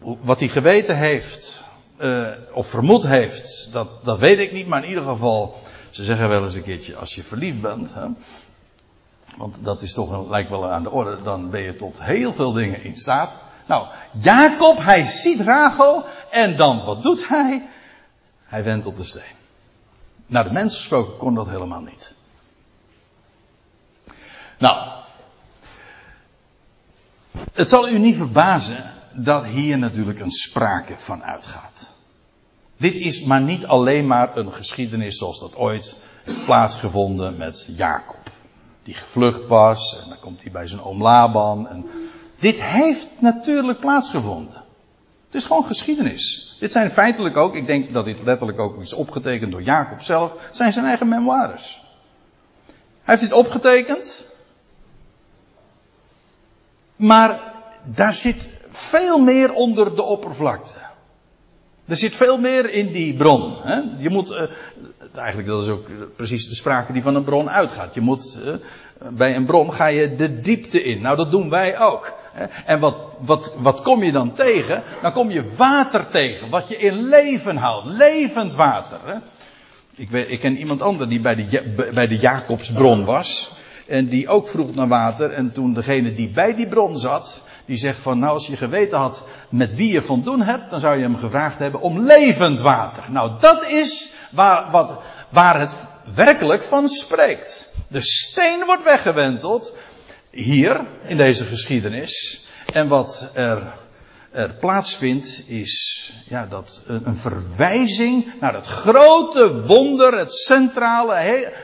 [0.00, 1.64] wat hij geweten heeft,
[1.98, 5.54] uh, of vermoed heeft, dat, dat weet ik niet, maar in ieder geval
[5.96, 8.06] ze zeggen wel eens een keertje, als je verliefd bent, hè,
[9.36, 12.52] want dat is toch, lijkt wel aan de orde, dan ben je tot heel veel
[12.52, 13.40] dingen in staat.
[13.66, 13.86] Nou,
[14.20, 17.68] Jacob, hij ziet Rachel en dan, wat doet hij?
[18.44, 19.34] Hij op de steen.
[20.26, 22.14] Naar de mens gesproken kon dat helemaal niet.
[24.58, 25.02] Nou,
[27.52, 31.94] het zal u niet verbazen dat hier natuurlijk een sprake van uitgaat.
[32.76, 38.30] Dit is maar niet alleen maar een geschiedenis zoals dat ooit heeft plaatsgevonden met Jacob.
[38.82, 41.68] Die gevlucht was en dan komt hij bij zijn oom Laban.
[41.68, 41.86] En
[42.38, 44.64] dit heeft natuurlijk plaatsgevonden.
[45.26, 46.56] Het is gewoon geschiedenis.
[46.60, 50.32] Dit zijn feitelijk ook, ik denk dat dit letterlijk ook is opgetekend door Jacob zelf,
[50.50, 51.80] zijn zijn eigen memoires.
[53.02, 54.26] Hij heeft dit opgetekend.
[56.96, 57.54] Maar
[57.84, 60.85] daar zit veel meer onder de oppervlakte.
[61.88, 63.56] Er zit veel meer in die bron.
[63.62, 63.80] Hè?
[63.98, 64.40] Je moet, uh,
[65.14, 67.94] eigenlijk dat is ook precies de sprake die van een bron uitgaat.
[67.94, 68.54] Je moet, uh,
[69.16, 71.00] bij een bron ga je de diepte in.
[71.00, 72.14] Nou, dat doen wij ook.
[72.32, 72.44] Hè?
[72.44, 74.82] En wat, wat, wat kom je dan tegen?
[75.02, 77.86] Dan kom je water tegen, wat je in leven houdt.
[77.86, 78.98] Levend water.
[79.04, 79.16] Hè?
[79.94, 83.52] Ik, weet, ik ken iemand ander die bij de, bij de Jacobsbron was.
[83.86, 85.30] En die ook vroeg naar water.
[85.30, 88.98] En toen degene die bij die bron zat, Die zegt van, nou als je geweten
[88.98, 92.60] had met wie je van doen hebt, dan zou je hem gevraagd hebben om levend
[92.60, 93.04] water.
[93.08, 94.98] Nou, dat is waar, wat,
[95.28, 95.76] waar het
[96.14, 97.68] werkelijk van spreekt.
[97.88, 99.76] De steen wordt weggewenteld,
[100.30, 102.44] hier, in deze geschiedenis.
[102.72, 103.78] En wat er
[104.36, 111.14] er plaatsvindt, is ja, dat een, verwijzing naar het grote wonder, het centrale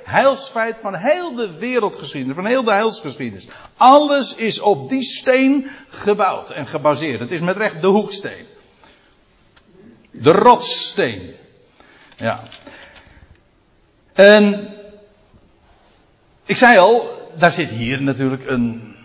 [0.05, 3.47] heilsfeit van heel de wereldgeschiedenis, van heel de heilsgeschiedenis.
[3.77, 7.21] Alles is op die steen gebouwd en gebaseerd.
[7.21, 8.47] Het is met recht de hoeksteen.
[10.11, 11.35] De rotssteen.
[12.17, 12.43] Ja.
[14.13, 14.75] En
[16.45, 18.97] ik zei al, daar zit hier natuurlijk een,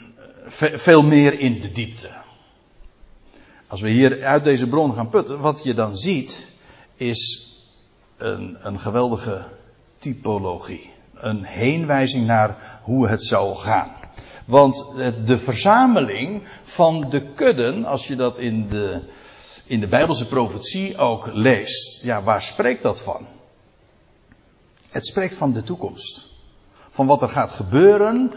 [0.74, 2.10] veel meer in de diepte.
[3.68, 6.52] Als we hier uit deze bron gaan putten, wat je dan ziet,
[6.96, 7.52] is
[8.18, 9.46] een, een geweldige
[10.00, 10.94] typologie.
[11.14, 13.92] Een heenwijzing naar hoe het zou gaan.
[14.46, 14.86] Want
[15.26, 19.02] de verzameling van de kudden, als je dat in de,
[19.66, 23.28] in de Bijbelse profetie ook leest, ja, waar spreekt dat van?
[24.90, 26.28] Het spreekt van de toekomst.
[26.90, 28.34] Van wat er gaat gebeuren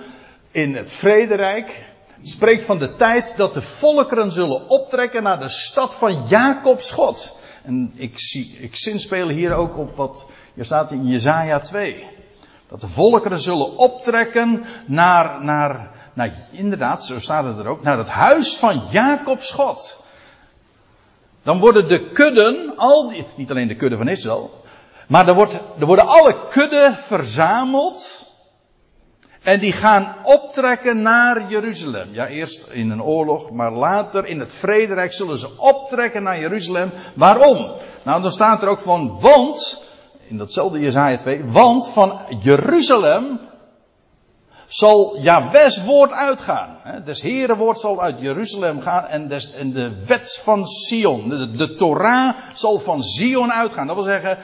[0.50, 1.89] in het vrederijk,
[2.22, 7.36] spreekt van de tijd dat de volkeren zullen optrekken naar de stad van Jacobs God.
[7.62, 12.06] En ik, zie, ik zinspeel hier ook op wat hier staat in Jezaja 2.
[12.68, 17.98] Dat de volkeren zullen optrekken naar, naar, naar, inderdaad, zo staat het er ook, naar
[17.98, 20.04] het huis van Jacobs God.
[21.42, 24.64] Dan worden de kudden, al die, niet alleen de kudde van Israël,
[25.08, 28.19] maar er, wordt, er worden alle kudden verzameld
[29.42, 32.08] en die gaan optrekken naar Jeruzalem.
[32.12, 36.92] Ja, eerst in een oorlog, maar later in het vrederijk zullen ze optrekken naar Jeruzalem.
[37.14, 37.72] Waarom?
[38.04, 39.82] Nou, dan staat er ook van, want,
[40.28, 43.40] in datzelfde Jezaja 2, want van Jeruzalem
[44.66, 46.78] zal Jahwes woord uitgaan.
[47.04, 51.50] Des Heren woord zal uit Jeruzalem gaan en, des, en de wet van Sion, de,
[51.50, 53.86] de Torah zal van Sion uitgaan.
[53.86, 54.38] Dat wil zeggen,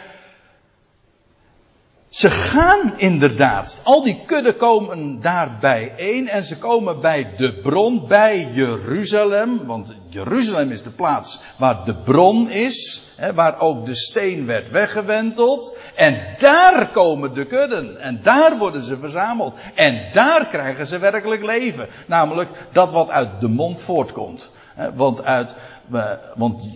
[2.16, 3.80] ze gaan inderdaad.
[3.82, 9.66] Al die kudden komen daar bijeen en ze komen bij de bron, bij Jeruzalem.
[9.66, 14.70] Want Jeruzalem is de plaats waar de bron is, hè, waar ook de steen werd
[14.70, 15.76] weggewenteld.
[15.94, 19.54] En daar komen de kudden en daar worden ze verzameld.
[19.74, 21.88] En daar krijgen ze werkelijk leven.
[22.06, 24.50] Namelijk dat wat uit de mond voortkomt.
[24.94, 25.56] Want uit,
[25.92, 26.70] eh, want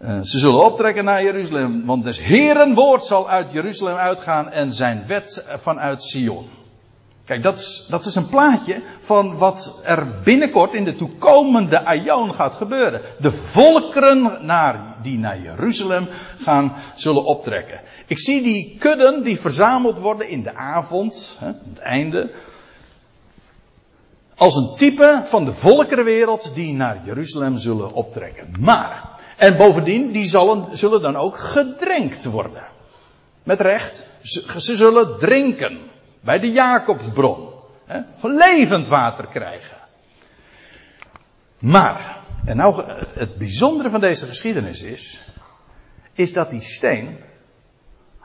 [0.00, 5.04] ze zullen optrekken naar Jeruzalem, want des Heeren woord zal uit Jeruzalem uitgaan en zijn
[5.06, 6.48] wet vanuit Sion.
[7.24, 12.34] Kijk, dat is, dat is een plaatje van wat er binnenkort in de toekomende Aion
[12.34, 13.00] gaat gebeuren.
[13.18, 17.80] De volkeren naar, die naar Jeruzalem gaan, zullen optrekken.
[18.06, 22.30] Ik zie die kudden die verzameld worden in de avond, hè, het einde,
[24.36, 28.54] als een type van de volkerenwereld die naar Jeruzalem zullen optrekken.
[28.58, 32.62] Maar, en bovendien, die zullen, zullen dan ook gedrenkt worden.
[33.42, 35.78] Met recht, ze, zullen drinken.
[36.20, 37.52] Bij de Jacobsbron.
[37.84, 39.76] Hè, van levend water krijgen.
[41.58, 42.82] Maar, en nou
[43.14, 45.24] het bijzondere van deze geschiedenis is,
[46.12, 47.18] is dat die steen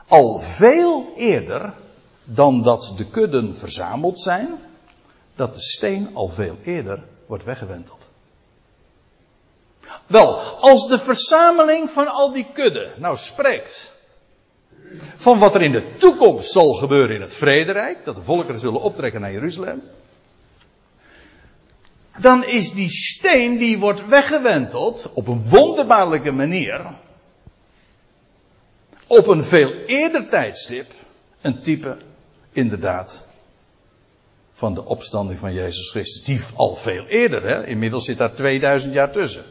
[0.06, 1.72] al veel eerder
[2.24, 4.48] dan dat de kudden verzameld zijn,
[5.34, 8.09] dat de steen al veel eerder wordt weggewenteld.
[10.06, 13.92] Wel, als de verzameling van al die kudden nou spreekt
[15.16, 18.80] van wat er in de toekomst zal gebeuren in het vrederijk, dat de volkeren zullen
[18.80, 19.82] optrekken naar Jeruzalem,
[22.18, 26.94] dan is die steen die wordt weggewenteld op een wonderbaarlijke manier,
[29.06, 30.86] op een veel eerder tijdstip,
[31.40, 31.96] een type
[32.52, 33.26] inderdaad
[34.52, 36.24] van de opstanding van Jezus Christus.
[36.24, 37.66] Die al veel eerder, hè?
[37.66, 39.44] inmiddels zit daar 2000 jaar tussen.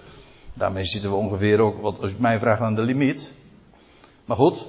[0.60, 3.34] Daarmee zitten we ongeveer ook, wat als ik mij vraagt, aan de limiet.
[4.26, 4.68] Maar goed,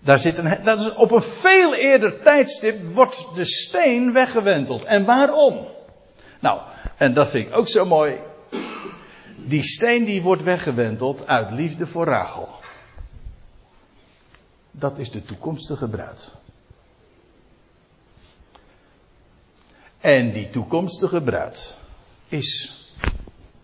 [0.00, 4.84] daar zit een, dat is op een veel eerder tijdstip wordt de steen weggewenteld.
[4.84, 5.66] En waarom?
[6.40, 6.60] Nou,
[6.96, 8.20] en dat vind ik ook zo mooi.
[9.46, 12.48] Die steen die wordt weggewenteld uit liefde voor Rachel.
[14.70, 16.32] Dat is de toekomstige bruid.
[20.00, 21.76] En die toekomstige bruid
[22.28, 22.77] is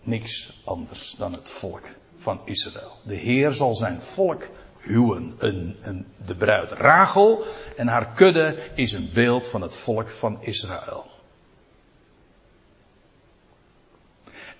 [0.05, 1.83] niks anders dan het volk
[2.17, 2.91] van Israël.
[3.03, 4.47] De Heer zal zijn volk
[4.77, 5.35] huwen.
[5.37, 7.45] Een, een, de bruid Rachel
[7.75, 11.05] en haar kudde is een beeld van het volk van Israël.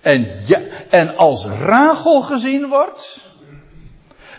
[0.00, 3.30] En, ja, en als Rachel gezien wordt,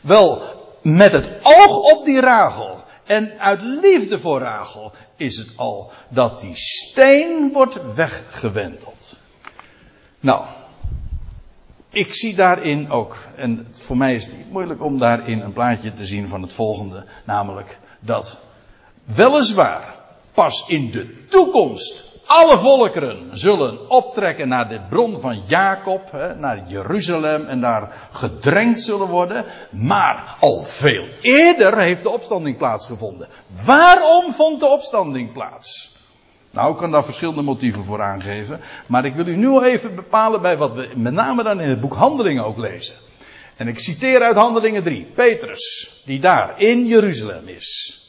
[0.01, 0.41] wel
[0.81, 6.41] met het oog op die Rachel en uit liefde voor Rachel is het al dat
[6.41, 9.19] die steen wordt weggewenteld.
[10.19, 10.45] Nou,
[11.97, 15.93] ik zie daarin ook, en voor mij is het niet moeilijk om daarin een plaatje
[15.93, 18.39] te zien van het volgende, namelijk dat
[19.03, 19.95] weliswaar
[20.33, 27.45] pas in de toekomst alle volkeren zullen optrekken naar de bron van Jacob, naar Jeruzalem
[27.45, 29.45] en daar gedrenkt zullen worden.
[29.71, 33.27] Maar al veel eerder heeft de opstanding plaatsgevonden.
[33.65, 35.96] Waarom vond de opstanding plaats?
[36.57, 38.59] Nou, ik kan daar verschillende motieven voor aangeven.
[38.87, 41.81] Maar ik wil u nu even bepalen bij wat we met name dan in het
[41.81, 42.95] boek Handelingen ook lezen.
[43.55, 45.05] En ik citeer uit Handelingen 3.
[45.05, 48.01] Petrus, die daar in Jeruzalem is.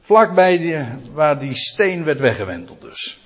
[0.00, 0.76] Vlakbij die,
[1.12, 3.20] waar die steen werd weggewenteld dus.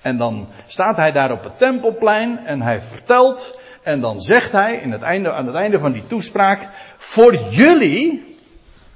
[0.00, 3.60] En dan staat hij daar op het tempelplein en hij vertelt.
[3.82, 6.68] En dan zegt hij in het einde, aan het einde van die toespraak.
[6.96, 8.36] Voor jullie,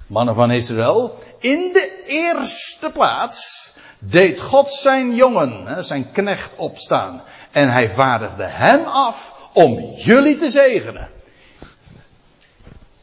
[0.07, 3.62] mannen van Israël, in de eerste plaats
[4.05, 7.23] deed God zijn jongen, zijn knecht opstaan.
[7.51, 11.09] En hij vaardigde hem af om jullie te zegenen.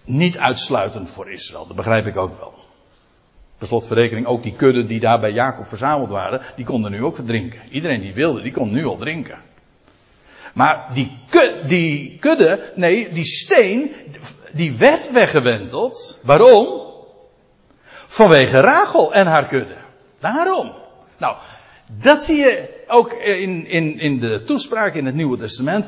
[0.03, 2.53] Niet uitsluitend voor Israël, dat begrijp ik ook wel.
[3.57, 7.15] Per slotverrekening ook die kudden die daar bij Jacob verzameld waren, die konden nu ook
[7.15, 7.61] verdrinken.
[7.69, 9.37] Iedereen die wilde, die kon nu al drinken.
[10.53, 13.95] Maar die, kudde, die kudde, nee, die steen,
[14.53, 16.19] die werd weggewenteld.
[16.23, 16.81] Waarom?
[18.07, 19.77] Vanwege Rachel en haar kudde.
[20.19, 20.73] Daarom.
[21.19, 21.35] Nou,
[21.97, 25.87] dat zie je ook in, in, in de toespraak in het Nieuwe Testament.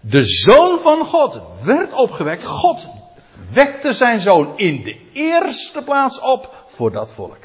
[0.00, 2.44] De zoon van God werd opgewekt.
[2.44, 2.88] God
[3.52, 7.44] wekte zijn zoon in de eerste plaats op voor dat volk.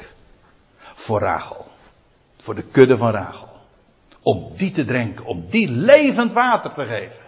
[0.94, 1.66] Voor Rachel.
[2.36, 3.48] Voor de kudde van Rachel.
[4.22, 5.24] Om die te drinken.
[5.24, 7.22] Om die levend water te geven.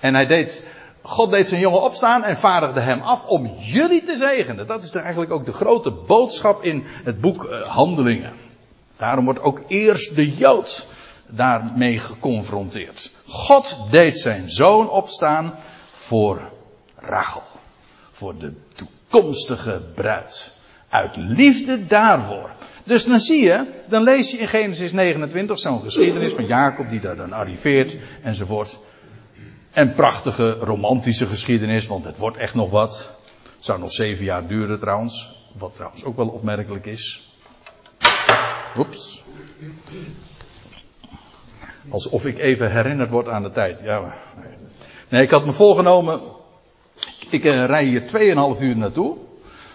[0.00, 0.68] En hij deed,
[1.02, 4.66] God deed zijn jongen opstaan en vaardigde hem af om jullie te zegenen.
[4.66, 8.32] Dat is eigenlijk ook de grote boodschap in het boek eh, Handelingen.
[9.02, 10.86] Daarom wordt ook eerst de Jood
[11.26, 13.12] daarmee geconfronteerd.
[13.26, 15.54] God deed zijn zoon opstaan
[15.92, 16.40] voor
[16.96, 17.42] Rachel.
[18.10, 20.54] Voor de toekomstige bruid.
[20.88, 22.50] Uit liefde daarvoor.
[22.84, 27.00] Dus dan zie je, dan lees je in Genesis 29 zo'n geschiedenis van Jacob die
[27.00, 28.78] daar dan arriveert enzovoort.
[29.70, 33.12] En prachtige romantische geschiedenis, want het wordt echt nog wat.
[33.54, 35.34] Het zou nog zeven jaar duren trouwens.
[35.58, 37.31] Wat trouwens ook wel opmerkelijk is.
[38.76, 39.24] Oeps.
[41.88, 43.80] Alsof ik even herinnerd word aan de tijd.
[43.80, 44.14] Ja.
[45.08, 46.20] Nee, ik had me voorgenomen.
[47.30, 48.02] Ik uh, rij hier
[48.56, 49.16] 2,5 uur naartoe.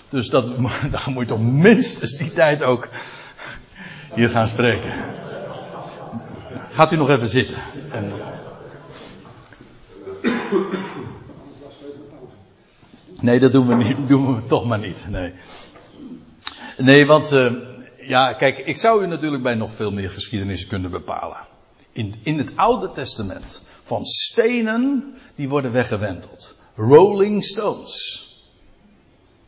[0.09, 0.45] Dus dat,
[0.91, 2.87] dan moet je toch minstens die tijd ook
[4.13, 4.93] hier gaan spreken.
[6.69, 7.57] Gaat u nog even zitten.
[7.91, 8.11] En...
[13.21, 15.07] Nee, dat doen we, niet, doen we toch maar niet.
[15.09, 15.33] Nee,
[16.77, 17.51] nee want uh,
[18.07, 21.37] ja, kijk, ik zou u natuurlijk bij nog veel meer geschiedenis kunnen bepalen.
[21.91, 23.61] In, in het Oude Testament.
[23.81, 26.55] Van stenen die worden weggewenteld.
[26.75, 28.25] Rolling stones.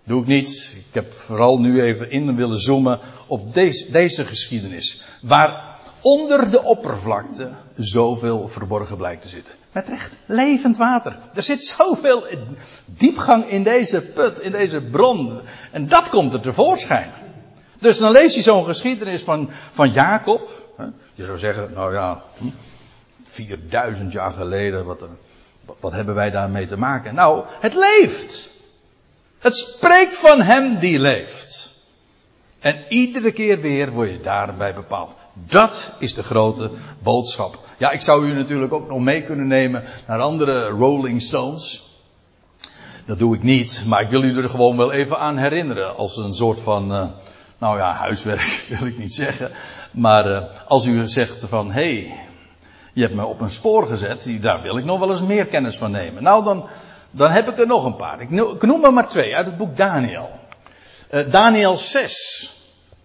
[0.04, 0.76] Doe ik niet.
[0.78, 5.04] Ik heb vooral nu even in willen zoomen op deze, deze geschiedenis.
[5.22, 9.54] Waar onder de oppervlakte zoveel verborgen blijkt te zitten.
[9.72, 11.20] Met recht, levend water.
[11.34, 12.28] Er zit zoveel
[12.86, 15.42] diepgang in deze put, in deze bron.
[15.72, 17.12] En dat komt er tevoorschijn.
[17.80, 20.50] Dus dan lees je zo'n geschiedenis van, van Jacob.
[21.14, 22.24] Je zou zeggen, nou ja,
[23.24, 25.06] 4000 jaar geleden, wat,
[25.80, 27.16] wat hebben wij daarmee te maken?
[27.16, 28.50] Nou, het leeft.
[29.40, 31.78] Het spreekt van hem die leeft.
[32.60, 35.16] En iedere keer weer word je daarbij bepaald.
[35.34, 36.72] Dat is de grote
[37.04, 37.60] boodschap.
[37.78, 41.88] Ja, ik zou u natuurlijk ook nog mee kunnen nemen naar andere Rolling Stones.
[43.06, 45.96] Dat doe ik niet, maar ik wil u er gewoon wel even aan herinneren.
[45.96, 47.10] Als een soort van, uh,
[47.60, 49.52] nou ja, huiswerk wil ik niet zeggen.
[49.92, 52.20] Maar uh, als u zegt van, hé, hey,
[52.94, 55.78] je hebt me op een spoor gezet, daar wil ik nog wel eens meer kennis
[55.78, 56.24] van nemen.
[56.24, 56.68] Nou, dan,
[57.12, 58.22] dan heb ik er nog een paar.
[58.22, 58.30] Ik
[58.62, 60.30] noem, er maar twee uit het boek Daniel.
[61.12, 62.54] Uh, Daniel 6.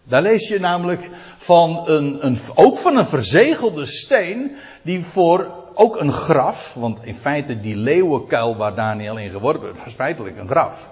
[0.03, 6.01] Daar lees je namelijk van een, een, ook van een verzegelde steen, die voor ook
[6.01, 10.49] een graf, want in feite die leeuwenkuil waar Daniel in geworpen werd, was feitelijk een
[10.49, 10.91] graf.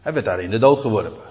[0.00, 1.27] Hij werd daar in de dood geworpen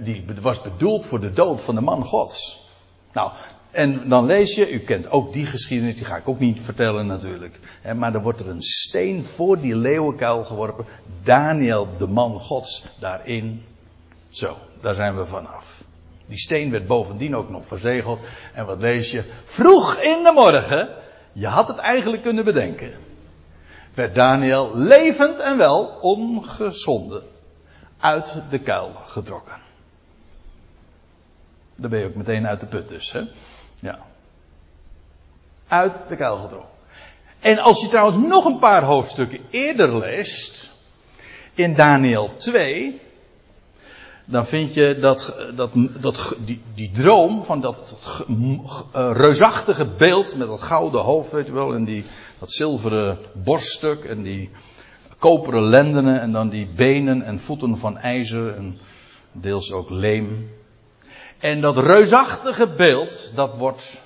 [0.00, 2.68] die was bedoeld voor de dood van de man Gods.
[3.12, 3.30] Nou,
[3.70, 7.06] en dan lees je, u kent ook die geschiedenis, die ga ik ook niet vertellen
[7.06, 7.58] natuurlijk.
[7.96, 10.84] maar er wordt er een steen voor die leeuwenkuil geworpen.
[11.22, 13.64] Daniel, de man Gods, daarin.
[14.28, 15.84] Zo, daar zijn we vanaf.
[16.26, 18.20] Die steen werd bovendien ook nog verzegeld.
[18.54, 19.24] En wat lees je?
[19.44, 20.88] Vroeg in de morgen,
[21.32, 22.92] je had het eigenlijk kunnen bedenken,
[23.94, 27.22] werd Daniel levend en wel ongeschonden
[28.00, 29.56] uit de kuil getrokken.
[31.76, 33.22] Dan ben je ook meteen uit de put dus, hè?
[33.78, 33.98] Ja.
[35.68, 36.70] Uit de kuil getrokken.
[37.40, 40.70] En als je trouwens nog een paar hoofdstukken eerder leest,
[41.54, 43.00] in Daniel 2,
[44.24, 45.70] dan vind je dat, dat,
[46.00, 47.94] dat die, die droom van dat,
[48.28, 52.04] uh, reusachtige beeld met dat gouden hoofd, weet je wel, en die,
[52.38, 54.50] dat zilveren borststuk en die
[55.20, 58.78] koperen lendenen en dan die benen en voeten van ijzer en
[59.32, 60.50] deels ook leem.
[61.38, 64.00] En dat reusachtige beeld, dat wordt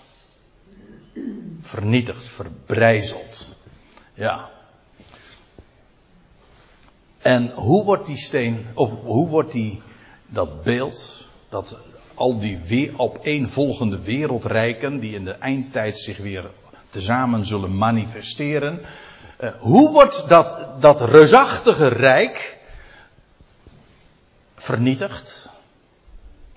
[1.61, 3.57] vernietigd, verbrijzeld.
[4.15, 4.51] Ja.
[7.23, 9.83] En hoe wordt die steen, of hoe wordt die,
[10.27, 11.79] dat beeld, dat
[12.15, 16.51] al die weer, opeenvolgende wereldrijken, die in de eindtijd zich weer
[16.91, 18.81] tezamen zullen manifesteren,
[19.59, 22.59] hoe wordt dat, dat reusachtige rijk
[24.55, 25.49] vernietigd?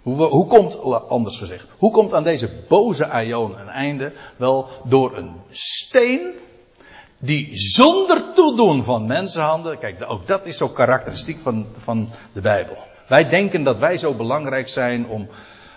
[0.02, 4.14] Hoe, hoe komt, anders gezegd, hoe komt aan deze boze aion een einde?
[4.36, 6.34] Wel door een steen
[7.18, 12.78] die zonder toedoen van mensenhanden, kijk, ook dat is zo karakteristiek van, van de Bijbel.
[13.08, 15.28] Wij denken dat wij zo belangrijk zijn om,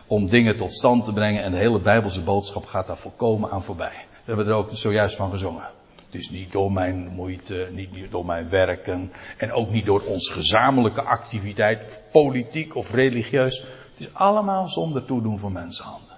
[0.06, 3.62] om dingen tot stand te brengen en de hele Bijbelse boodschap gaat daar volkomen aan
[3.62, 4.04] voorbij.
[4.10, 5.79] We hebben er ook zojuist van gezongen.
[6.10, 10.28] Het is niet door mijn moeite, niet door mijn werken en ook niet door ons
[10.28, 13.58] gezamenlijke activiteit, politiek of religieus.
[13.58, 16.16] Het is allemaal zonder toedoen van mensenhanden.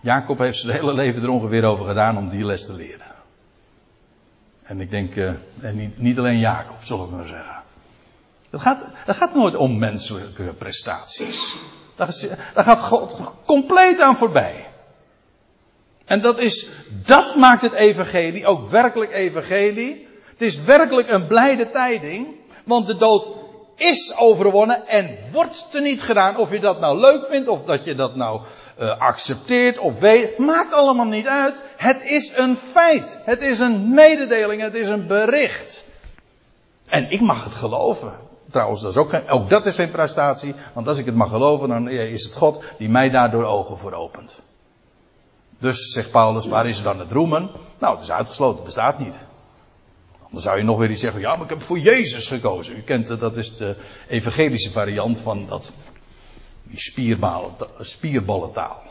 [0.00, 3.14] Jacob heeft zijn hele leven er ongeveer over gedaan om die les te leren.
[4.62, 7.62] En ik denk, uh, en niet, niet alleen Jacob, zullen we maar zeggen.
[8.50, 11.56] Het gaat, het gaat nooit om menselijke prestaties.
[11.94, 12.08] Daar,
[12.54, 14.66] daar gaat God compleet aan voorbij.
[16.06, 16.68] En dat is,
[17.04, 20.08] dat maakt het evangelie ook werkelijk evangelie.
[20.24, 22.34] Het is werkelijk een blijde tijding.
[22.64, 23.32] Want de dood
[23.76, 26.36] is overwonnen en wordt teniet gedaan.
[26.36, 28.40] Of je dat nou leuk vindt, of dat je dat nou
[28.80, 30.38] uh, accepteert of weet.
[30.38, 31.64] Maakt allemaal niet uit.
[31.76, 33.20] Het is een feit.
[33.24, 34.62] Het is een mededeling.
[34.62, 35.84] Het is een bericht.
[36.86, 38.12] En ik mag het geloven.
[38.50, 40.54] Trouwens, dat is ook, geen, ook dat is geen prestatie.
[40.72, 43.92] Want als ik het mag geloven, dan is het God die mij daardoor ogen voor
[43.92, 44.40] opent.
[45.58, 47.50] Dus, zegt Paulus, waar is er dan het roemen?
[47.78, 49.14] Nou, het is uitgesloten, het bestaat niet.
[50.30, 52.76] Dan zou je nog weer iets zeggen, ja, maar ik heb voor Jezus gekozen.
[52.76, 53.76] U kent het, dat is de
[54.08, 55.72] evangelische variant van dat,
[56.62, 56.80] die
[57.80, 58.82] spierballentaal.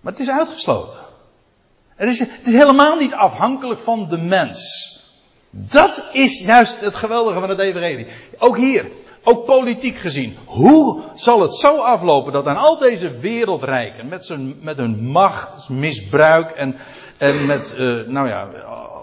[0.00, 0.98] Maar het is uitgesloten.
[1.96, 4.88] Is, het is helemaal niet afhankelijk van de mens.
[5.50, 8.06] Dat is juist het geweldige van het evangelie.
[8.38, 8.90] Ook hier,
[9.24, 10.36] ook politiek gezien.
[10.46, 16.50] Hoe zal het zo aflopen dat aan al deze wereldrijken, met, met hun macht, misbruik
[16.50, 16.76] en,
[17.18, 18.50] en met, uh, nou ja,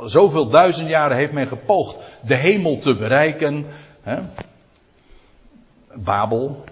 [0.06, 3.66] zoveel duizend jaren heeft men gepoogd de hemel te bereiken.
[4.02, 4.22] Hè?
[5.96, 6.64] Babel.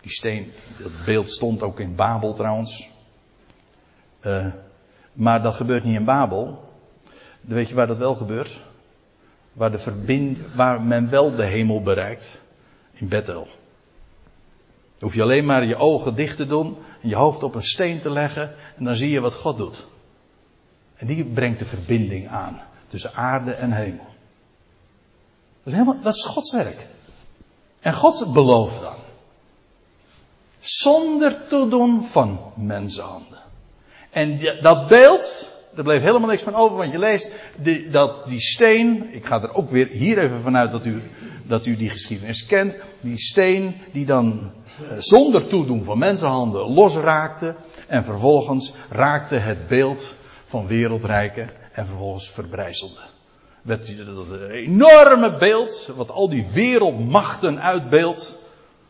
[0.00, 2.88] Die steen, dat beeld stond ook in Babel trouwens.
[4.22, 4.46] Uh,
[5.12, 6.66] maar dat gebeurt niet in Babel.
[7.40, 8.60] Weet je waar dat wel gebeurt?
[9.58, 12.40] Waar, de verbind, waar men wel de hemel bereikt.
[12.92, 13.48] In Bethel.
[14.98, 16.76] Hoef je alleen maar je ogen dicht te doen.
[17.02, 18.54] En je hoofd op een steen te leggen.
[18.76, 19.86] En dan zie je wat God doet.
[20.96, 22.60] En die brengt de verbinding aan.
[22.86, 24.06] Tussen aarde en hemel.
[25.62, 26.88] Dat is, helemaal, dat is Gods werk.
[27.80, 28.96] En God belooft dan.
[30.60, 33.38] Zonder toedoen van mensenhanden.
[34.10, 38.40] En dat beeld, er bleef helemaal niks van over, want je leest die, dat die
[38.40, 41.02] steen, ik ga er ook weer hier even vanuit dat u,
[41.46, 47.54] dat u die geschiedenis kent, die steen die dan eh, zonder toedoen van mensenhanden losraakte
[47.86, 50.16] en vervolgens raakte het beeld
[50.46, 53.00] van wereldrijken en vervolgens verbrijzelde.
[53.62, 58.38] Werd dat enorme beeld, wat al die wereldmachten uitbeeldt,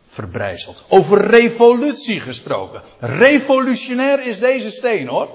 [0.07, 0.85] verbrijzeld.
[0.89, 2.83] Over revolutie gesproken.
[2.99, 5.29] Revolutionair is deze steen hoor.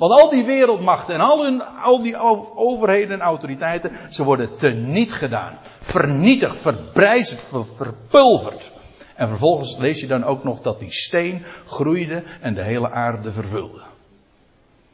[0.00, 2.16] Want al die wereldmachten en al, hun, al die
[2.56, 5.58] overheden en autoriteiten, ze worden teniet gedaan.
[5.80, 8.72] Vernietigd, verbrijzeld, ver, verpulverd.
[9.14, 13.32] En vervolgens lees je dan ook nog dat die steen groeide en de hele aarde
[13.32, 13.82] vervulde.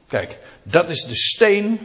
[0.09, 1.81] Kijk, dat is de steen.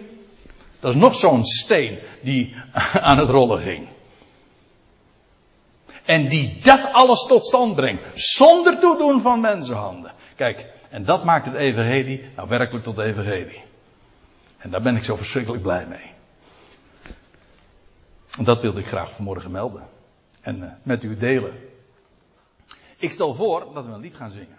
[0.80, 2.56] Dat is nog zo'n steen die
[3.08, 3.88] aan het rollen ging.
[6.06, 8.04] En die dat alles tot stand brengt.
[8.14, 10.12] Zonder toedoen van mensenhanden.
[10.36, 13.64] Kijk, en dat maakt het evangelie nou werkelijk tot evangelie.
[14.58, 16.12] En daar ben ik zo verschrikkelijk blij mee.
[18.38, 19.88] En dat wilde ik graag vanmorgen melden.
[20.42, 21.54] En uh, met u delen.
[22.98, 24.58] Ik stel voor dat we een lied gaan zingen.